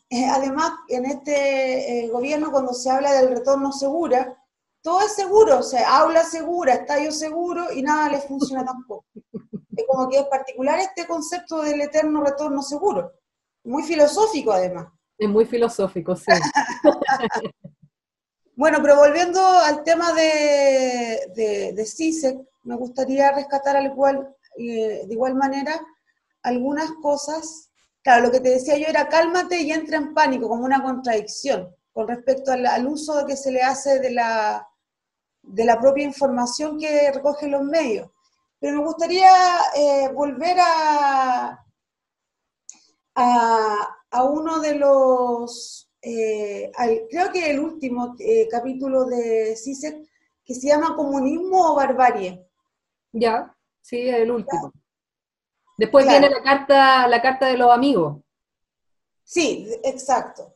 eh, 0.09 0.25
además 0.27 0.73
en 0.89 1.05
este 1.05 2.05
eh, 2.05 2.09
gobierno 2.09 2.51
cuando 2.51 2.73
se 2.73 2.91
habla 2.91 3.13
del 3.13 3.29
retorno 3.29 3.71
segura, 3.71 4.37
todo 4.85 5.01
es 5.01 5.15
seguro, 5.15 5.57
o 5.57 5.63
sea, 5.63 5.97
aula 5.97 6.23
segura, 6.23 6.75
estadio 6.75 7.11
seguro 7.11 7.73
y 7.73 7.81
nada 7.81 8.07
le 8.07 8.19
funciona 8.19 8.63
tampoco. 8.63 9.07
Es 9.75 9.83
como 9.87 10.07
que 10.07 10.19
es 10.19 10.25
particular 10.25 10.77
este 10.77 11.07
concepto 11.07 11.63
del 11.63 11.81
eterno 11.81 12.23
retorno 12.23 12.61
seguro. 12.61 13.11
Muy 13.63 13.81
filosófico 13.81 14.51
además. 14.51 14.85
Es 15.17 15.27
muy 15.27 15.45
filosófico, 15.45 16.15
sí. 16.15 16.31
bueno, 18.55 18.77
pero 18.79 18.97
volviendo 18.97 19.41
al 19.41 19.81
tema 19.81 20.13
de, 20.13 21.31
de, 21.35 21.73
de 21.73 21.85
CISEC, 21.85 22.37
me 22.61 22.75
gustaría 22.75 23.31
rescatar 23.31 23.75
al 23.77 23.87
igual, 23.87 24.35
eh, 24.55 25.01
de 25.07 25.13
igual 25.13 25.33
manera 25.33 25.83
algunas 26.43 26.91
cosas. 27.01 27.71
Claro, 28.03 28.27
lo 28.27 28.31
que 28.31 28.39
te 28.39 28.49
decía 28.49 28.77
yo 28.77 28.85
era 28.85 29.09
cálmate 29.09 29.59
y 29.61 29.71
entra 29.71 29.97
en 29.97 30.13
pánico, 30.13 30.47
como 30.47 30.63
una 30.63 30.83
contradicción 30.83 31.75
con 31.91 32.07
respecto 32.07 32.51
al, 32.51 32.67
al 32.67 32.85
uso 32.85 33.25
que 33.25 33.35
se 33.35 33.51
le 33.51 33.63
hace 33.63 33.99
de 33.99 34.11
la, 34.11 34.67
de 35.47 35.65
la 35.65 35.79
propia 35.79 36.03
información 36.03 36.79
que 36.79 37.11
recogen 37.11 37.51
los 37.51 37.63
medios. 37.63 38.09
Pero 38.59 38.77
me 38.77 38.83
gustaría 38.83 39.29
eh, 39.75 40.09
volver 40.13 40.57
a, 40.59 41.65
a, 43.15 44.23
uno 44.23 44.59
de 44.59 44.75
los, 44.75 45.89
eh, 46.01 46.71
creo 47.09 47.31
que 47.31 47.51
el 47.51 47.59
último 47.59 48.15
eh, 48.19 48.47
capítulo 48.49 49.05
de 49.05 49.55
CISEC, 49.55 50.07
que 50.43 50.55
se 50.55 50.67
llama 50.67 50.95
Comunismo 50.95 51.71
o 51.71 51.75
Barbarie. 51.75 52.47
Ya, 53.11 53.55
sí, 53.81 54.07
el 54.07 54.31
último. 54.31 54.71
Después 55.77 56.07
viene 56.07 56.29
la 56.29 56.41
carta, 56.41 57.07
la 57.07 57.21
carta 57.21 57.47
de 57.47 57.57
los 57.57 57.71
amigos. 57.71 58.21
Sí, 59.23 59.67
exacto. 59.83 60.54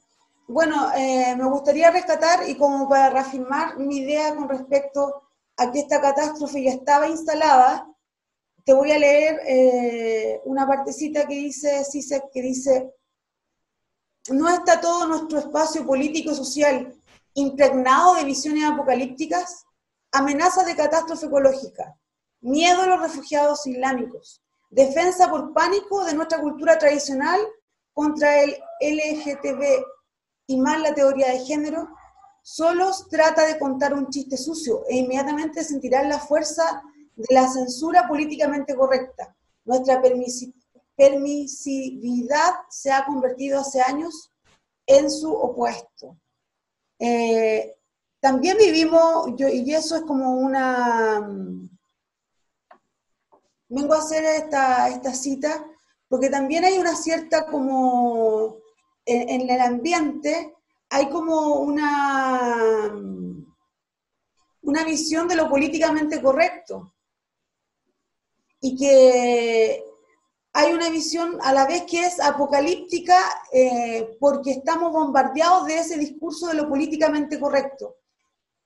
Bueno, 0.49 0.91
eh, 0.95 1.35
me 1.37 1.47
gustaría 1.47 1.91
rescatar 1.91 2.49
y 2.49 2.57
como 2.57 2.89
para 2.89 3.11
reafirmar 3.11 3.77
mi 3.77 3.97
idea 3.97 4.35
con 4.35 4.49
respecto 4.49 5.21
a 5.57 5.71
que 5.71 5.81
esta 5.81 6.01
catástrofe 6.01 6.63
ya 6.63 6.71
estaba 6.71 7.07
instalada, 7.07 7.87
te 8.65 8.73
voy 8.73 8.91
a 8.91 8.97
leer 8.97 9.41
eh, 9.45 10.41
una 10.45 10.65
partecita 10.65 11.27
que 11.27 11.35
dice 11.35 11.85
CISEC, 11.85 12.31
que 12.33 12.41
dice, 12.41 12.95
no 14.31 14.49
está 14.49 14.81
todo 14.81 15.05
nuestro 15.07 15.37
espacio 15.37 15.85
político-social 15.85 16.95
impregnado 17.35 18.15
de 18.15 18.23
visiones 18.23 18.63
apocalípticas, 18.63 19.67
amenazas 20.11 20.65
de 20.65 20.75
catástrofe 20.75 21.27
ecológica, 21.27 21.95
miedo 22.41 22.81
a 22.81 22.87
los 22.87 23.01
refugiados 23.03 23.67
islámicos, 23.67 24.41
defensa 24.71 25.29
por 25.29 25.53
pánico 25.53 26.03
de 26.05 26.15
nuestra 26.15 26.41
cultura 26.41 26.79
tradicional 26.79 27.39
contra 27.93 28.41
el 28.41 28.57
LGTB 28.81 29.98
y 30.49 30.57
más 30.57 30.81
la 30.81 30.93
teoría 30.95 31.29
de 31.29 31.45
género, 31.45 31.87
solo 32.41 32.89
trata 33.07 33.45
de 33.45 33.59
contar 33.59 33.93
un 33.93 34.09
chiste 34.09 34.35
sucio 34.35 34.83
e 34.89 34.97
inmediatamente 34.97 35.63
sentirán 35.63 36.09
la 36.09 36.17
fuerza 36.17 36.81
de 37.15 37.27
la 37.29 37.47
censura 37.47 38.07
políticamente 38.07 38.75
correcta. 38.75 39.35
Nuestra 39.63 40.01
permisividad 40.95 42.53
se 42.67 42.91
ha 42.91 43.05
convertido 43.05 43.59
hace 43.59 43.79
años 43.79 44.31
en 44.87 45.11
su 45.11 45.31
opuesto. 45.31 46.17
Eh, 46.97 47.75
también 48.19 48.57
vivimos, 48.57 49.27
yo, 49.37 49.47
y 49.49 49.71
eso 49.71 49.97
es 49.97 50.01
como 50.01 50.33
una... 50.33 51.29
Vengo 53.67 53.93
a 53.93 53.99
hacer 53.99 54.25
esta, 54.25 54.89
esta 54.89 55.13
cita 55.13 55.63
porque 56.07 56.31
también 56.31 56.65
hay 56.65 56.79
una 56.79 56.95
cierta 56.95 57.45
como 57.45 58.57
en, 59.09 59.49
el 59.49 59.61
ambiente 59.61 60.55
hay 60.89 61.09
como 61.09 61.55
una, 61.55 62.93
una 64.61 64.83
visión 64.83 65.27
de 65.27 65.35
lo 65.35 65.49
políticamente 65.49 66.21
correcto 66.21 66.93
y 68.61 68.75
que 68.75 69.83
hay 70.53 70.73
una 70.73 70.89
visión 70.89 71.37
a 71.41 71.53
la 71.53 71.65
vez 71.65 71.83
que 71.83 72.05
es 72.05 72.19
apocalíptica 72.19 73.17
eh, 73.53 74.17
porque 74.19 74.51
estamos 74.51 74.91
bombardeados 74.91 75.67
de 75.67 75.79
ese 75.79 75.97
discurso 75.97 76.47
de 76.47 76.55
lo 76.55 76.67
políticamente 76.67 77.39
correcto. 77.39 77.95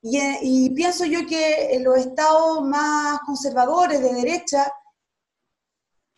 Y, 0.01 0.19
y, 0.41 0.69
pienso 0.71 1.05
yo 1.05 1.25
que 1.25 1.79
los 1.81 1.97
estados 1.97 2.61
más 2.63 3.19
conservadores 3.21 4.01
de 4.01 4.13
derecha 4.13 4.71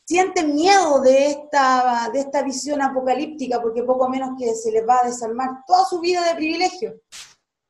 sienten 0.06 0.54
miedo 0.54 1.02
de 1.02 1.32
esta, 1.32 2.10
de 2.14 2.20
esta 2.20 2.44
visión 2.44 2.82
apocalíptica, 2.82 3.62
porque 3.62 3.84
poco 3.84 4.08
menos 4.08 4.32
que 4.38 4.54
se 4.54 4.72
les 4.72 4.88
va 4.88 5.00
a 5.02 5.08
desarmar 5.08 5.66
toda 5.66 5.84
su 5.86 6.00
vida 6.00 6.24
de 6.24 6.36
privilegio. 6.36 7.02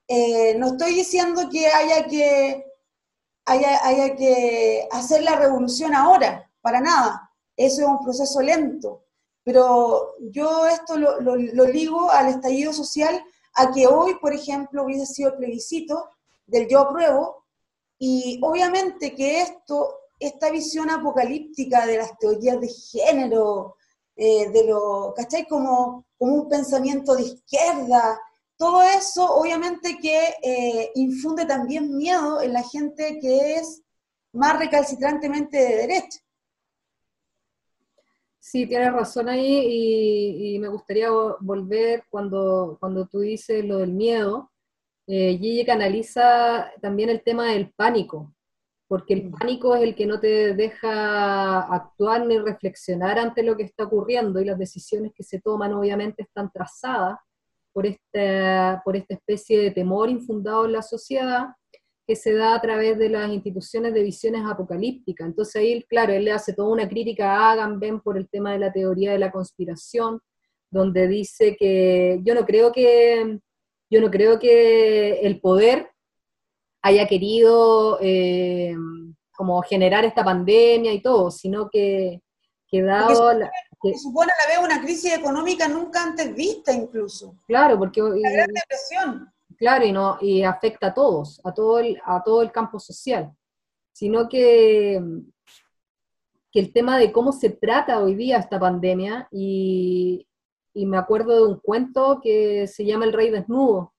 Eh, 0.08 0.56
no 0.58 0.68
estoy 0.68 0.94
diciendo 0.96 1.50
que 1.50 1.68
haya 1.68 2.06
que, 2.06 2.66
haya, 3.46 3.88
haya 3.88 4.16
que 4.16 4.88
hacer 4.92 5.24
la 5.24 5.38
revolución 5.38 5.96
ahora, 5.96 6.52
para 6.62 6.82
nada. 6.82 7.32
Eso 7.56 7.82
es 7.82 7.88
un 7.88 8.04
proceso 8.04 8.42
lento. 8.42 9.06
Pero 9.44 10.16
yo 10.32 10.68
esto 10.68 10.98
lo, 10.98 11.22
lo, 11.22 11.36
lo 11.36 11.66
ligo 11.66 12.12
al 12.12 12.28
estallido 12.28 12.74
social, 12.74 13.24
a 13.54 13.72
que 13.72 13.88
hoy, 13.88 14.16
por 14.20 14.34
ejemplo, 14.34 14.84
hubiese 14.84 15.06
sido 15.06 15.30
el 15.30 15.38
plebiscito 15.38 16.10
del 16.46 16.68
yo 16.68 16.80
apruebo, 16.80 17.46
y 17.98 18.40
obviamente 18.44 19.16
que 19.16 19.42
esto 19.42 20.00
esta 20.20 20.52
visión 20.52 20.90
apocalíptica 20.90 21.86
de 21.86 21.98
las 21.98 22.18
teorías 22.18 22.60
de 22.60 22.70
género, 22.70 23.76
eh, 24.16 24.50
de 24.50 24.68
lo, 24.68 25.14
¿cachai? 25.16 25.46
Como, 25.48 26.06
como 26.18 26.34
un 26.36 26.50
pensamiento 26.50 27.16
de 27.16 27.24
izquierda, 27.24 28.20
todo 28.58 28.82
eso 28.82 29.26
obviamente 29.36 29.98
que 30.02 30.36
eh, 30.42 30.92
infunde 30.96 31.46
también 31.46 31.98
miedo 31.98 32.42
en 32.42 32.54
la 32.54 32.64
gente 32.64 33.20
que 33.20 33.56
es 33.56 33.82
más 34.32 34.58
recalcitrantemente 34.58 35.58
de 35.58 35.76
derecha. 35.76 36.20
Sí, 38.40 38.68
tienes 38.68 38.94
razón 38.94 39.28
ahí 39.28 40.54
y, 40.56 40.60
me 40.60 40.68
gustaría 40.68 41.10
volver 41.40 42.04
cuando, 42.10 42.78
cuando 42.80 43.08
tú 43.08 43.22
dices 43.22 43.66
lo 43.66 43.80
del 43.80 43.92
miedo. 43.92 44.52
Eh, 45.08 45.38
Gigi 45.38 45.66
canaliza 45.66 46.72
también 46.80 47.10
el 47.10 47.24
tema 47.24 47.52
del 47.52 47.72
pánico, 47.74 48.34
porque 48.88 49.16
el 49.16 49.32
pánico 49.32 49.76
es 49.76 49.84
el 49.84 49.96
que 49.96 50.06
no 50.06 50.20
te 50.20 50.54
deja 50.54 51.62
actuar 51.62 52.26
ni 52.26 52.38
reflexionar 52.38 53.18
ante 53.18 53.44
lo 53.44 53.58
que 53.58 53.64
está 53.64 53.86
ocurriendo 53.86 54.40
y 54.40 54.46
las 54.46 54.60
decisiones 54.60 55.12
que 55.16 55.24
se 55.24 55.42
toman 55.42 55.74
obviamente 55.74 56.24
están 56.24 56.52
trazadas 56.52 57.18
por, 57.74 57.86
este, 57.86 58.80
por 58.84 58.96
esta 58.96 59.16
especie 59.16 59.60
de 59.60 59.72
temor 59.72 60.10
infundado 60.10 60.66
en 60.66 60.74
la 60.74 60.82
sociedad 60.82 61.48
que 62.08 62.16
se 62.16 62.34
da 62.34 62.54
a 62.54 62.62
través 62.62 63.00
de 63.00 63.10
las 63.10 63.32
instituciones 63.32 63.94
de 63.94 64.04
visiones 64.04 64.44
apocalípticas. 64.46 65.28
Entonces 65.28 65.56
ahí, 65.56 65.84
claro, 65.90 66.14
él 66.14 66.26
le 66.26 66.32
hace 66.32 66.54
toda 66.54 66.70
una 66.70 66.88
crítica 66.88 67.36
a 67.36 67.52
Agamben 67.52 68.00
por 68.00 68.18
el 68.18 68.30
tema 68.30 68.54
de 68.54 68.60
la 68.60 68.72
teoría 68.72 69.12
de 69.12 69.20
la 69.20 69.32
conspiración, 69.32 70.20
donde 70.70 71.08
dice 71.08 71.58
que 71.58 72.20
yo 72.24 72.36
no 72.36 72.46
creo 72.46 72.72
que 72.72 73.40
yo 73.90 74.02
no 74.02 74.10
creo 74.10 74.40
que 74.40 75.20
el 75.22 75.40
poder 75.40 75.90
haya 76.86 77.08
querido 77.08 77.98
eh, 78.00 78.76
como 79.36 79.60
generar 79.64 80.06
esta 80.06 80.24
pandemia 80.24 80.94
y 80.94 81.02
todo, 81.02 81.32
sino 81.32 81.68
que, 81.68 82.22
que 82.68 82.84
dado... 82.84 83.34
la, 83.34 83.50
que, 83.82 83.98
supone 83.98 84.32
a 84.32 84.44
la 84.44 84.56
vez 84.56 84.64
una 84.64 84.82
crisis 84.84 85.18
económica 85.18 85.68
nunca 85.68 86.04
antes 86.04 86.36
vista 86.36 86.72
incluso. 86.72 87.38
Claro, 87.48 87.80
porque... 87.80 88.02
La 88.02 88.32
gran 88.32 88.50
depresión. 88.54 89.34
Claro, 89.58 89.84
y, 89.84 89.92
no, 89.92 90.20
y 90.22 90.44
afecta 90.44 90.88
a 90.88 90.94
todos, 90.94 91.42
a 91.44 91.52
todo, 91.56 91.80
el, 91.80 92.00
a 92.06 92.22
todo 92.22 92.44
el 92.44 92.52
campo 92.52 92.80
social, 92.80 93.34
sino 93.92 94.30
que, 94.30 95.02
que 96.52 96.60
el 96.60 96.72
tema 96.72 97.00
de 97.00 97.12
cómo 97.12 97.32
se 97.32 97.50
trata 97.50 98.00
hoy 98.00 98.14
día 98.14 98.38
esta 98.38 98.60
pandemia, 98.60 99.28
y, 99.32 100.28
y 100.76 100.86
me 100.86 100.98
acuerdo 100.98 101.36
de 101.36 101.52
un 101.52 101.60
cuento 101.60 102.20
que 102.22 102.68
se 102.68 102.86
llama 102.86 103.06
El 103.06 103.14
Rey 103.14 103.32
Desnudo, 103.32 103.94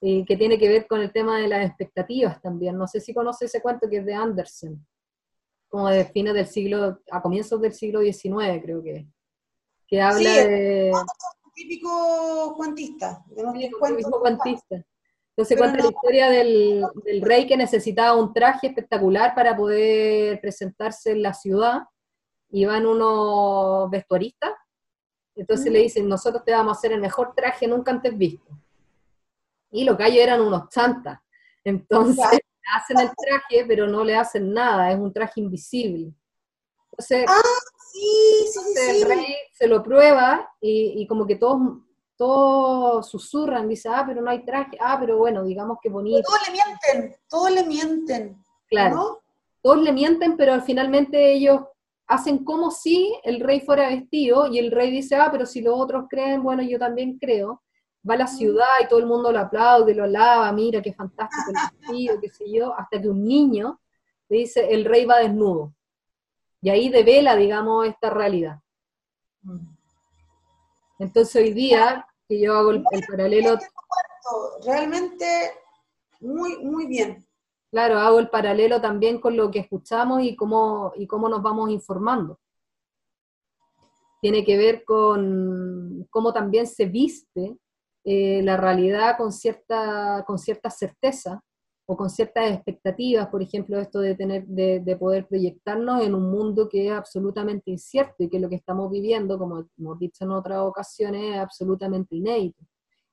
que 0.00 0.36
tiene 0.36 0.58
que 0.58 0.68
ver 0.68 0.86
con 0.86 1.00
el 1.00 1.12
tema 1.12 1.38
de 1.38 1.48
las 1.48 1.66
expectativas 1.66 2.40
también. 2.40 2.76
No 2.76 2.86
sé 2.86 3.00
si 3.00 3.12
conoce 3.12 3.46
ese 3.46 3.60
cuento 3.60 3.88
que 3.88 3.98
es 3.98 4.06
de 4.06 4.14
Andersen, 4.14 4.86
como 5.68 5.88
de 5.88 6.04
fines 6.04 6.34
del 6.34 6.46
siglo, 6.46 7.00
a 7.10 7.20
comienzos 7.20 7.60
del 7.60 7.72
siglo 7.72 8.00
XIX 8.00 8.62
creo 8.62 8.82
que, 8.82 9.06
que 9.86 10.00
habla 10.00 10.30
de... 10.30 10.92
típico 11.54 12.54
cuentista, 12.56 13.24
de 13.28 13.42
típico 13.52 14.20
cuentista. 14.20 14.84
Entonces 15.30 15.56
cuenta 15.56 15.78
la 15.78 15.90
historia 15.90 16.30
del, 16.30 16.84
del, 17.04 17.22
rey 17.22 17.46
que 17.46 17.56
necesitaba 17.56 18.20
un 18.20 18.32
traje 18.32 18.68
espectacular 18.68 19.36
para 19.36 19.56
poder 19.56 20.40
presentarse 20.40 21.12
en 21.12 21.22
la 21.22 21.32
ciudad. 21.32 21.82
Iban 22.50 22.86
unos 22.86 23.88
vestuaristas, 23.88 24.50
entonces 25.36 25.70
le 25.70 25.80
dicen, 25.80 26.08
nosotros 26.08 26.44
te 26.44 26.52
vamos 26.52 26.76
a 26.76 26.78
hacer 26.78 26.92
el 26.92 27.00
mejor 27.00 27.34
traje 27.36 27.68
nunca 27.68 27.92
antes 27.92 28.16
visto 28.16 28.58
y 29.70 29.84
los 29.84 29.96
gallos 29.96 30.18
eran 30.18 30.40
unos 30.40 30.68
chantas. 30.68 31.18
Entonces 31.64 32.24
hacen 32.74 32.98
el 33.00 33.10
traje, 33.16 33.64
pero 33.66 33.86
no 33.86 34.04
le 34.04 34.16
hacen 34.16 34.52
nada, 34.52 34.90
es 34.90 34.98
un 34.98 35.12
traje 35.12 35.40
invisible. 35.40 36.12
Entonces, 36.90 37.26
ah, 37.28 37.42
sí, 37.92 38.46
sí, 38.52 38.80
el 38.90 39.02
rey 39.02 39.34
se 39.52 39.66
lo 39.66 39.82
prueba 39.82 40.50
y, 40.60 41.06
como 41.06 41.26
que 41.26 41.36
todos, 41.36 41.78
todos 42.16 43.08
susurran, 43.08 43.68
dice, 43.68 43.88
ah, 43.88 44.04
pero 44.06 44.20
no 44.20 44.30
hay 44.30 44.44
traje, 44.44 44.76
ah, 44.80 44.96
pero 44.98 45.18
bueno, 45.18 45.44
digamos 45.44 45.78
que 45.80 45.88
bonito. 45.88 46.22
Todos 46.26 46.40
le 46.46 46.52
mienten, 46.52 47.16
todos 47.28 47.50
le 47.52 47.64
mienten. 47.64 48.44
Claro. 48.68 49.22
Todos 49.62 49.82
le 49.82 49.92
mienten, 49.92 50.36
pero 50.36 50.60
finalmente 50.62 51.32
ellos 51.32 51.60
hacen 52.06 52.44
como 52.44 52.70
si 52.70 53.14
el 53.22 53.40
rey 53.40 53.60
fuera 53.60 53.88
vestido 53.88 54.46
y 54.46 54.58
el 54.58 54.70
rey 54.70 54.90
dice, 54.90 55.16
ah, 55.16 55.28
pero 55.30 55.46
si 55.46 55.60
los 55.60 55.78
otros 55.78 56.06
creen, 56.08 56.42
bueno, 56.42 56.62
yo 56.62 56.78
también 56.78 57.18
creo 57.18 57.62
va 58.08 58.14
a 58.14 58.18
la 58.18 58.26
ciudad 58.26 58.66
y 58.82 58.88
todo 58.88 58.98
el 58.98 59.06
mundo 59.06 59.30
lo 59.32 59.38
aplaude, 59.38 59.94
lo 59.94 60.04
alaba, 60.04 60.50
mira 60.52 60.80
qué 60.80 60.92
fantástico 60.92 61.50
el 61.50 61.78
vestido, 61.78 62.20
qué 62.20 62.28
sé 62.30 62.50
yo, 62.50 62.74
hasta 62.74 63.00
que 63.00 63.08
un 63.08 63.24
niño 63.24 63.80
le 64.28 64.38
dice, 64.38 64.72
el 64.72 64.84
rey 64.84 65.04
va 65.04 65.18
desnudo. 65.18 65.74
Y 66.60 66.70
ahí 66.70 66.88
devela, 66.88 67.36
digamos, 67.36 67.86
esta 67.86 68.10
realidad. 68.10 68.60
Entonces 70.98 71.36
hoy 71.36 71.52
día, 71.52 72.06
que 72.28 72.40
yo 72.40 72.54
hago 72.56 72.70
el, 72.72 72.82
paralelo... 73.08 73.58
Realmente 74.64 75.26
muy, 76.20 76.58
muy 76.58 76.86
bien. 76.86 77.26
Claro, 77.70 77.98
hago 77.98 78.18
el 78.18 78.28
paralelo 78.28 78.80
también 78.80 79.20
con 79.20 79.36
lo 79.36 79.50
que 79.50 79.60
escuchamos 79.60 80.22
y 80.22 80.34
cómo, 80.34 80.92
y 80.96 81.06
cómo 81.06 81.28
nos 81.28 81.42
vamos 81.42 81.70
informando. 81.70 82.40
Tiene 84.20 84.44
que 84.44 84.56
ver 84.56 84.84
con 84.84 86.06
cómo 86.10 86.32
también 86.32 86.66
se 86.66 86.86
viste 86.86 87.56
eh, 88.10 88.40
la 88.42 88.56
realidad 88.56 89.18
con 89.18 89.30
cierta, 89.32 90.24
con 90.26 90.38
cierta 90.38 90.70
certeza 90.70 91.42
o 91.84 91.94
con 91.94 92.08
ciertas 92.08 92.50
expectativas, 92.52 93.28
por 93.28 93.42
ejemplo, 93.42 93.78
esto 93.78 94.00
de, 94.00 94.14
tener, 94.14 94.46
de, 94.46 94.96
poder 94.96 95.26
proyectarnos 95.26 96.02
en 96.02 96.14
un 96.14 96.30
mundo 96.30 96.70
que 96.70 96.86
es 96.86 96.92
absolutamente 96.92 97.70
incierto 97.70 98.24
y 98.24 98.30
que 98.30 98.40
lo 98.40 98.48
que 98.48 98.54
estamos 98.54 98.90
viviendo, 98.90 99.38
como 99.38 99.66
hemos 99.78 99.98
dicho 99.98 100.24
en 100.24 100.30
otras 100.30 100.60
ocasiones, 100.60 101.34
es 101.34 101.38
absolutamente 101.38 102.16
inédito. 102.16 102.64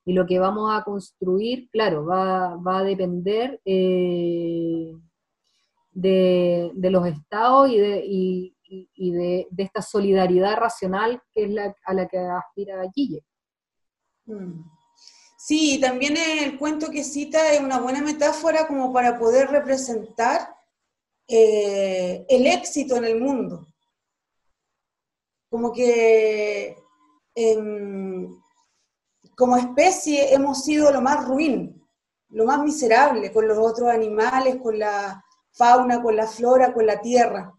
Y 0.05 0.13
lo 0.13 0.25
que 0.25 0.39
vamos 0.39 0.71
a 0.73 0.81
construir, 0.85 1.69
claro, 1.71 2.05
va, 2.05 2.55
va 2.55 2.77
a 2.77 2.83
depender 2.83 3.59
eh, 3.65 4.93
de, 5.91 6.71
de, 6.73 6.89
los 6.89 7.05
estados 7.05 7.69
y, 7.69 7.79
de, 7.79 8.01
y, 8.05 8.55
y 8.69 9.11
de, 9.11 9.47
de, 9.51 9.63
esta 9.63 9.81
solidaridad 9.81 10.55
racional 10.55 11.21
que 11.33 11.43
es 11.43 11.51
la, 11.51 11.75
a 11.83 11.93
la 11.93 12.07
que 12.07 12.17
aspira 12.17 12.81
Guille. 12.95 13.25
Mm. 14.25 14.74
Sí, 15.47 15.79
también 15.79 16.17
el 16.17 16.57
cuento 16.57 16.89
que 16.89 17.03
cita 17.03 17.51
es 17.53 17.61
una 17.61 17.79
buena 17.79 18.01
metáfora 18.01 18.65
como 18.65 18.91
para 18.91 19.19
poder 19.19 19.47
representar 19.49 20.55
eh, 21.27 22.25
el 22.27 22.47
éxito 22.47 22.95
en 22.95 23.05
el 23.05 23.21
mundo. 23.21 23.67
Como 25.47 25.71
que 25.71 26.75
em, 27.35 28.27
como 29.37 29.55
especie 29.57 30.33
hemos 30.33 30.63
sido 30.63 30.91
lo 30.91 31.01
más 31.01 31.27
ruin, 31.27 31.79
lo 32.29 32.45
más 32.45 32.63
miserable 32.63 33.31
con 33.31 33.47
los 33.47 33.59
otros 33.59 33.89
animales, 33.89 34.55
con 34.63 34.79
la 34.79 35.23
fauna, 35.51 36.01
con 36.01 36.15
la 36.15 36.25
flora, 36.25 36.73
con 36.73 36.87
la 36.87 36.99
tierra. 37.01 37.53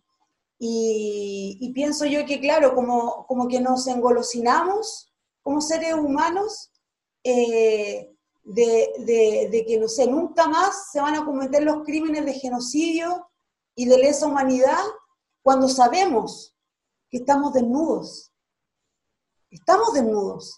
Y, 0.59 1.71
pienso 1.73 2.05
yo 2.05 2.27
que, 2.27 2.41
claro, 2.41 2.75
como, 2.75 3.27
como 3.29 3.47
que 3.47 3.61
nos 3.61 3.87
engolosinamos 3.87 5.15
como 5.41 5.61
seres 5.61 5.95
humanos 5.95 6.73
eh, 7.29 8.17
de, 8.45 9.65
que, 9.67 9.79
no 9.79 9.89
sé, 9.89 10.07
nunca 10.07 10.47
más 10.47 10.93
se 10.93 11.01
van 11.01 11.17
a 11.17 11.25
cometer 11.25 11.65
los 11.65 11.83
crímenes 11.85 12.25
de 12.25 12.35
genocidio 12.35 13.29
y 13.75 13.87
de 13.87 13.99
lesa 13.99 14.27
humanidad 14.27 14.79
cuando 15.43 15.69
sabemos 15.69 16.55
que 17.11 17.19
estamos 17.19 17.53
desnudos. 17.53 18.33
Estamos 19.51 19.93
desnudos. 19.95 20.57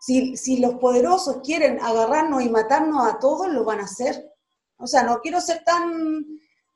Si, 0.00 0.36
si, 0.36 0.58
los 0.58 0.74
poderosos 0.74 1.38
quieren 1.44 1.80
agarrarnos 1.80 2.42
y 2.42 2.48
matarnos 2.48 3.06
a 3.06 3.18
todos, 3.18 3.48
lo 3.48 3.64
van 3.64 3.80
a 3.80 3.84
hacer. 3.84 4.32
O 4.76 4.86
sea, 4.86 5.04
no 5.04 5.20
quiero 5.20 5.40
ser 5.40 5.62
tan, 5.64 6.24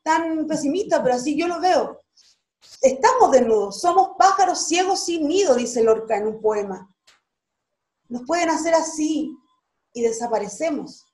tan 0.03 0.47
pesimista, 0.47 1.03
pero 1.03 1.17
así 1.17 1.37
yo 1.37 1.49
lo 1.49 1.61
veo. 1.61 2.01
Estamos 2.81 3.33
desnudos, 3.33 3.81
somos 3.81 4.11
pájaros 4.17 4.67
ciegos 4.67 5.05
sin 5.05 5.27
nido, 5.27 5.55
dice 5.55 5.83
Lorca 5.83 6.17
en 6.17 6.29
un 6.29 6.41
poema. 6.41 6.92
Nos 8.13 8.27
pueden 8.27 8.51
hacer 8.51 8.75
así 8.75 9.39
y 9.95 10.03
desaparecemos. 10.03 11.07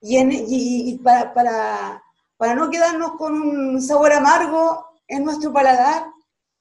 Y, 0.00 0.96
para, 1.04 1.34
para, 1.34 2.54
no 2.54 2.70
quedarnos 2.70 3.18
con 3.18 3.38
un 3.38 3.82
sabor 3.82 4.14
amargo 4.14 4.86
en 5.06 5.24
nuestro 5.24 5.52
paladar, 5.52 6.06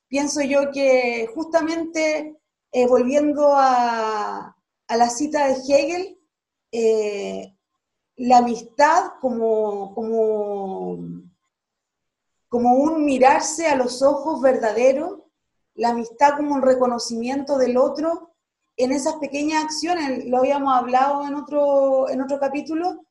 pienso 0.10 0.42
yo 0.42 0.72
que 0.74 1.30
justamente 1.34 2.38
eh, 2.74 2.86
volviendo 2.86 3.54
a, 3.56 4.54
la 4.90 5.10
cita 5.10 5.48
de 5.48 5.54
Hegel, 5.54 6.20
eh, 6.74 7.56
la 8.18 8.40
amistad 8.40 9.14
como, 9.22 9.96
como, 9.96 10.98
como 12.50 12.74
un 12.74 13.06
mirarse 13.06 13.68
a 13.68 13.76
los 13.78 14.02
ojos 14.02 14.42
verdaderos, 14.42 15.22
la 15.76 15.92
amistad 15.92 16.36
como 16.36 16.56
un 16.56 16.62
reconocimiento 16.62 17.58
del 17.58 17.78
otro 17.78 18.34
en 18.78 18.92
esas 18.92 19.16
pequeñas 19.16 19.66
acciones, 19.66 20.26
lo 20.26 20.38
habíamos 20.38 20.74
hablado 20.74 21.28
en 21.28 21.34
otro, 21.34 22.10
en 22.10 22.22
otro 22.22 22.40
capítulo, 22.40 23.04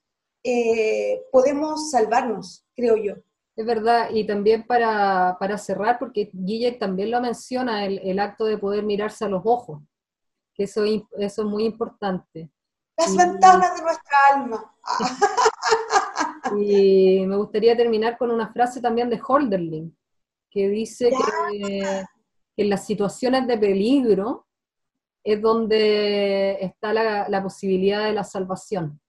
eh, 0.45 1.23
podemos 1.33 1.91
salvarnos, 1.91 2.65
creo 2.75 2.97
yo. 2.97 3.15
Es 3.57 3.67
verdad, 3.67 4.11
y 4.13 4.25
también 4.25 4.65
para, 4.65 5.37
cerrar, 5.59 5.99
porque 5.99 6.31
Guille 6.33 6.73
también 6.73 7.11
lo 7.11 7.21
menciona, 7.21 7.85
el, 7.85 8.19
acto 8.21 8.45
de 8.45 8.59
poder 8.59 8.85
mirarse 8.85 9.25
a 9.25 9.29
los 9.29 9.43
ojos, 9.45 9.83
que 10.55 10.65
eso, 10.65 10.85
eso 10.85 11.43
es 11.43 11.49
muy 11.49 11.65
importante. 11.65 12.49
Las 12.97 13.17
ventanas 13.17 13.77
de 13.77 13.83
nuestra 13.83 14.17
alma. 14.35 14.75
y 16.61 17.27
me 17.27 17.37
gustaría 17.37 17.77
terminar 17.77 18.17
con 18.17 18.31
una 18.31 18.53
frase 18.53 18.81
también 18.81 19.11
de 19.11 19.21
Holderlin, 19.27 19.97
que 20.49 20.69
dice 20.69 21.11
que 21.51 22.05
en 22.57 22.71
las 22.71 22.87
situaciones 22.87 23.47
de 23.47 23.59
peligro, 23.59 24.46
es 25.27 25.43
donde 25.43 26.57
está 26.61 26.93
la, 26.93 27.43
posibilidad 27.43 28.05
de 28.05 28.12
la 28.12 28.23
salvación. 28.23 29.01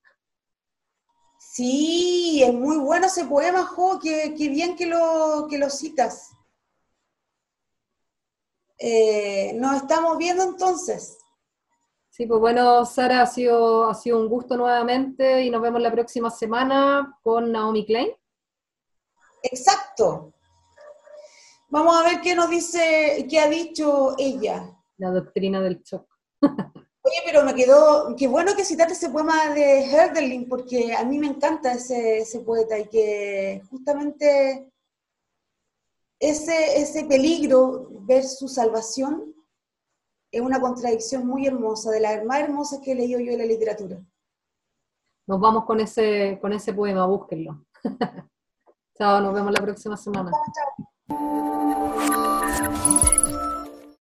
Sí, 1.37 2.41
es 2.43 2.51
muy 2.51 2.77
bueno 2.77 3.05
ese 3.05 3.25
poema, 3.25 3.63
Jo, 3.67 3.99
qué, 4.01 4.33
bien 4.35 4.75
que 4.75 4.87
lo, 4.87 5.45
que 5.47 5.59
lo 5.59 5.69
citas. 5.69 6.31
Eh, 8.79 9.53
nos 9.57 9.75
estamos 9.75 10.17
viendo 10.17 10.43
entonces. 10.43 11.19
Sí, 12.09 12.25
pues 12.25 12.39
bueno, 12.39 12.83
Sara, 12.83 13.21
ha 13.21 13.27
sido, 13.27 13.87
ha 13.87 13.93
sido 13.93 14.19
un 14.19 14.27
gusto 14.27 14.57
nuevamente 14.57 15.43
y 15.43 15.51
nos 15.51 15.61
vemos 15.61 15.79
la 15.79 15.91
próxima 15.91 16.31
semana 16.31 17.15
con 17.21 17.51
Naomi 17.51 17.85
Klein. 17.85 18.09
Exacto. 19.43 20.33
Vamos 21.69 21.95
a 21.95 22.03
ver 22.09 22.21
qué 22.21 22.33
nos 22.33 22.49
dice, 22.49 23.27
qué 23.29 23.39
ha 23.39 23.47
dicho 23.47 24.15
ella 24.17 24.76
la 24.97 25.11
doctrina 25.11 25.61
del 25.61 25.81
shock. 25.83 26.07
Oye, 26.41 27.21
pero 27.25 27.43
me 27.43 27.55
quedó, 27.55 28.15
qué 28.17 28.27
bueno 28.27 28.53
que 28.55 28.65
citaste 28.65 28.93
ese 28.93 29.09
poema 29.09 29.53
de 29.53 29.85
Herderling, 29.85 30.49
porque 30.49 30.93
a 30.93 31.05
mí 31.05 31.19
me 31.19 31.27
encanta 31.27 31.73
ese, 31.73 32.19
ese 32.19 32.41
poeta 32.41 32.77
y 32.77 32.87
que 32.89 33.61
justamente 33.69 34.69
ese, 36.19 36.81
ese 36.81 37.05
peligro 37.05 37.87
ver 38.01 38.23
su 38.23 38.47
salvación 38.47 39.33
es 40.31 40.41
una 40.41 40.59
contradicción 40.59 41.25
muy 41.25 41.47
hermosa, 41.47 41.91
de 41.91 42.01
las 42.01 42.25
más 42.25 42.41
hermosas 42.41 42.79
que 42.83 42.91
he 42.91 42.95
leído 42.95 43.19
yo 43.19 43.31
en 43.31 43.39
la 43.39 43.45
literatura. 43.45 44.03
Nos 45.25 45.39
vamos 45.39 45.65
con 45.65 45.79
ese, 45.79 46.37
con 46.41 46.53
ese 46.53 46.73
poema, 46.73 47.05
búsquenlo. 47.05 47.65
chao, 48.97 49.21
nos 49.21 49.33
vemos 49.33 49.51
la 49.51 49.61
próxima 49.61 49.95
semana. 49.95 50.31
Chao, 50.31 51.17
chao. 52.57 53.26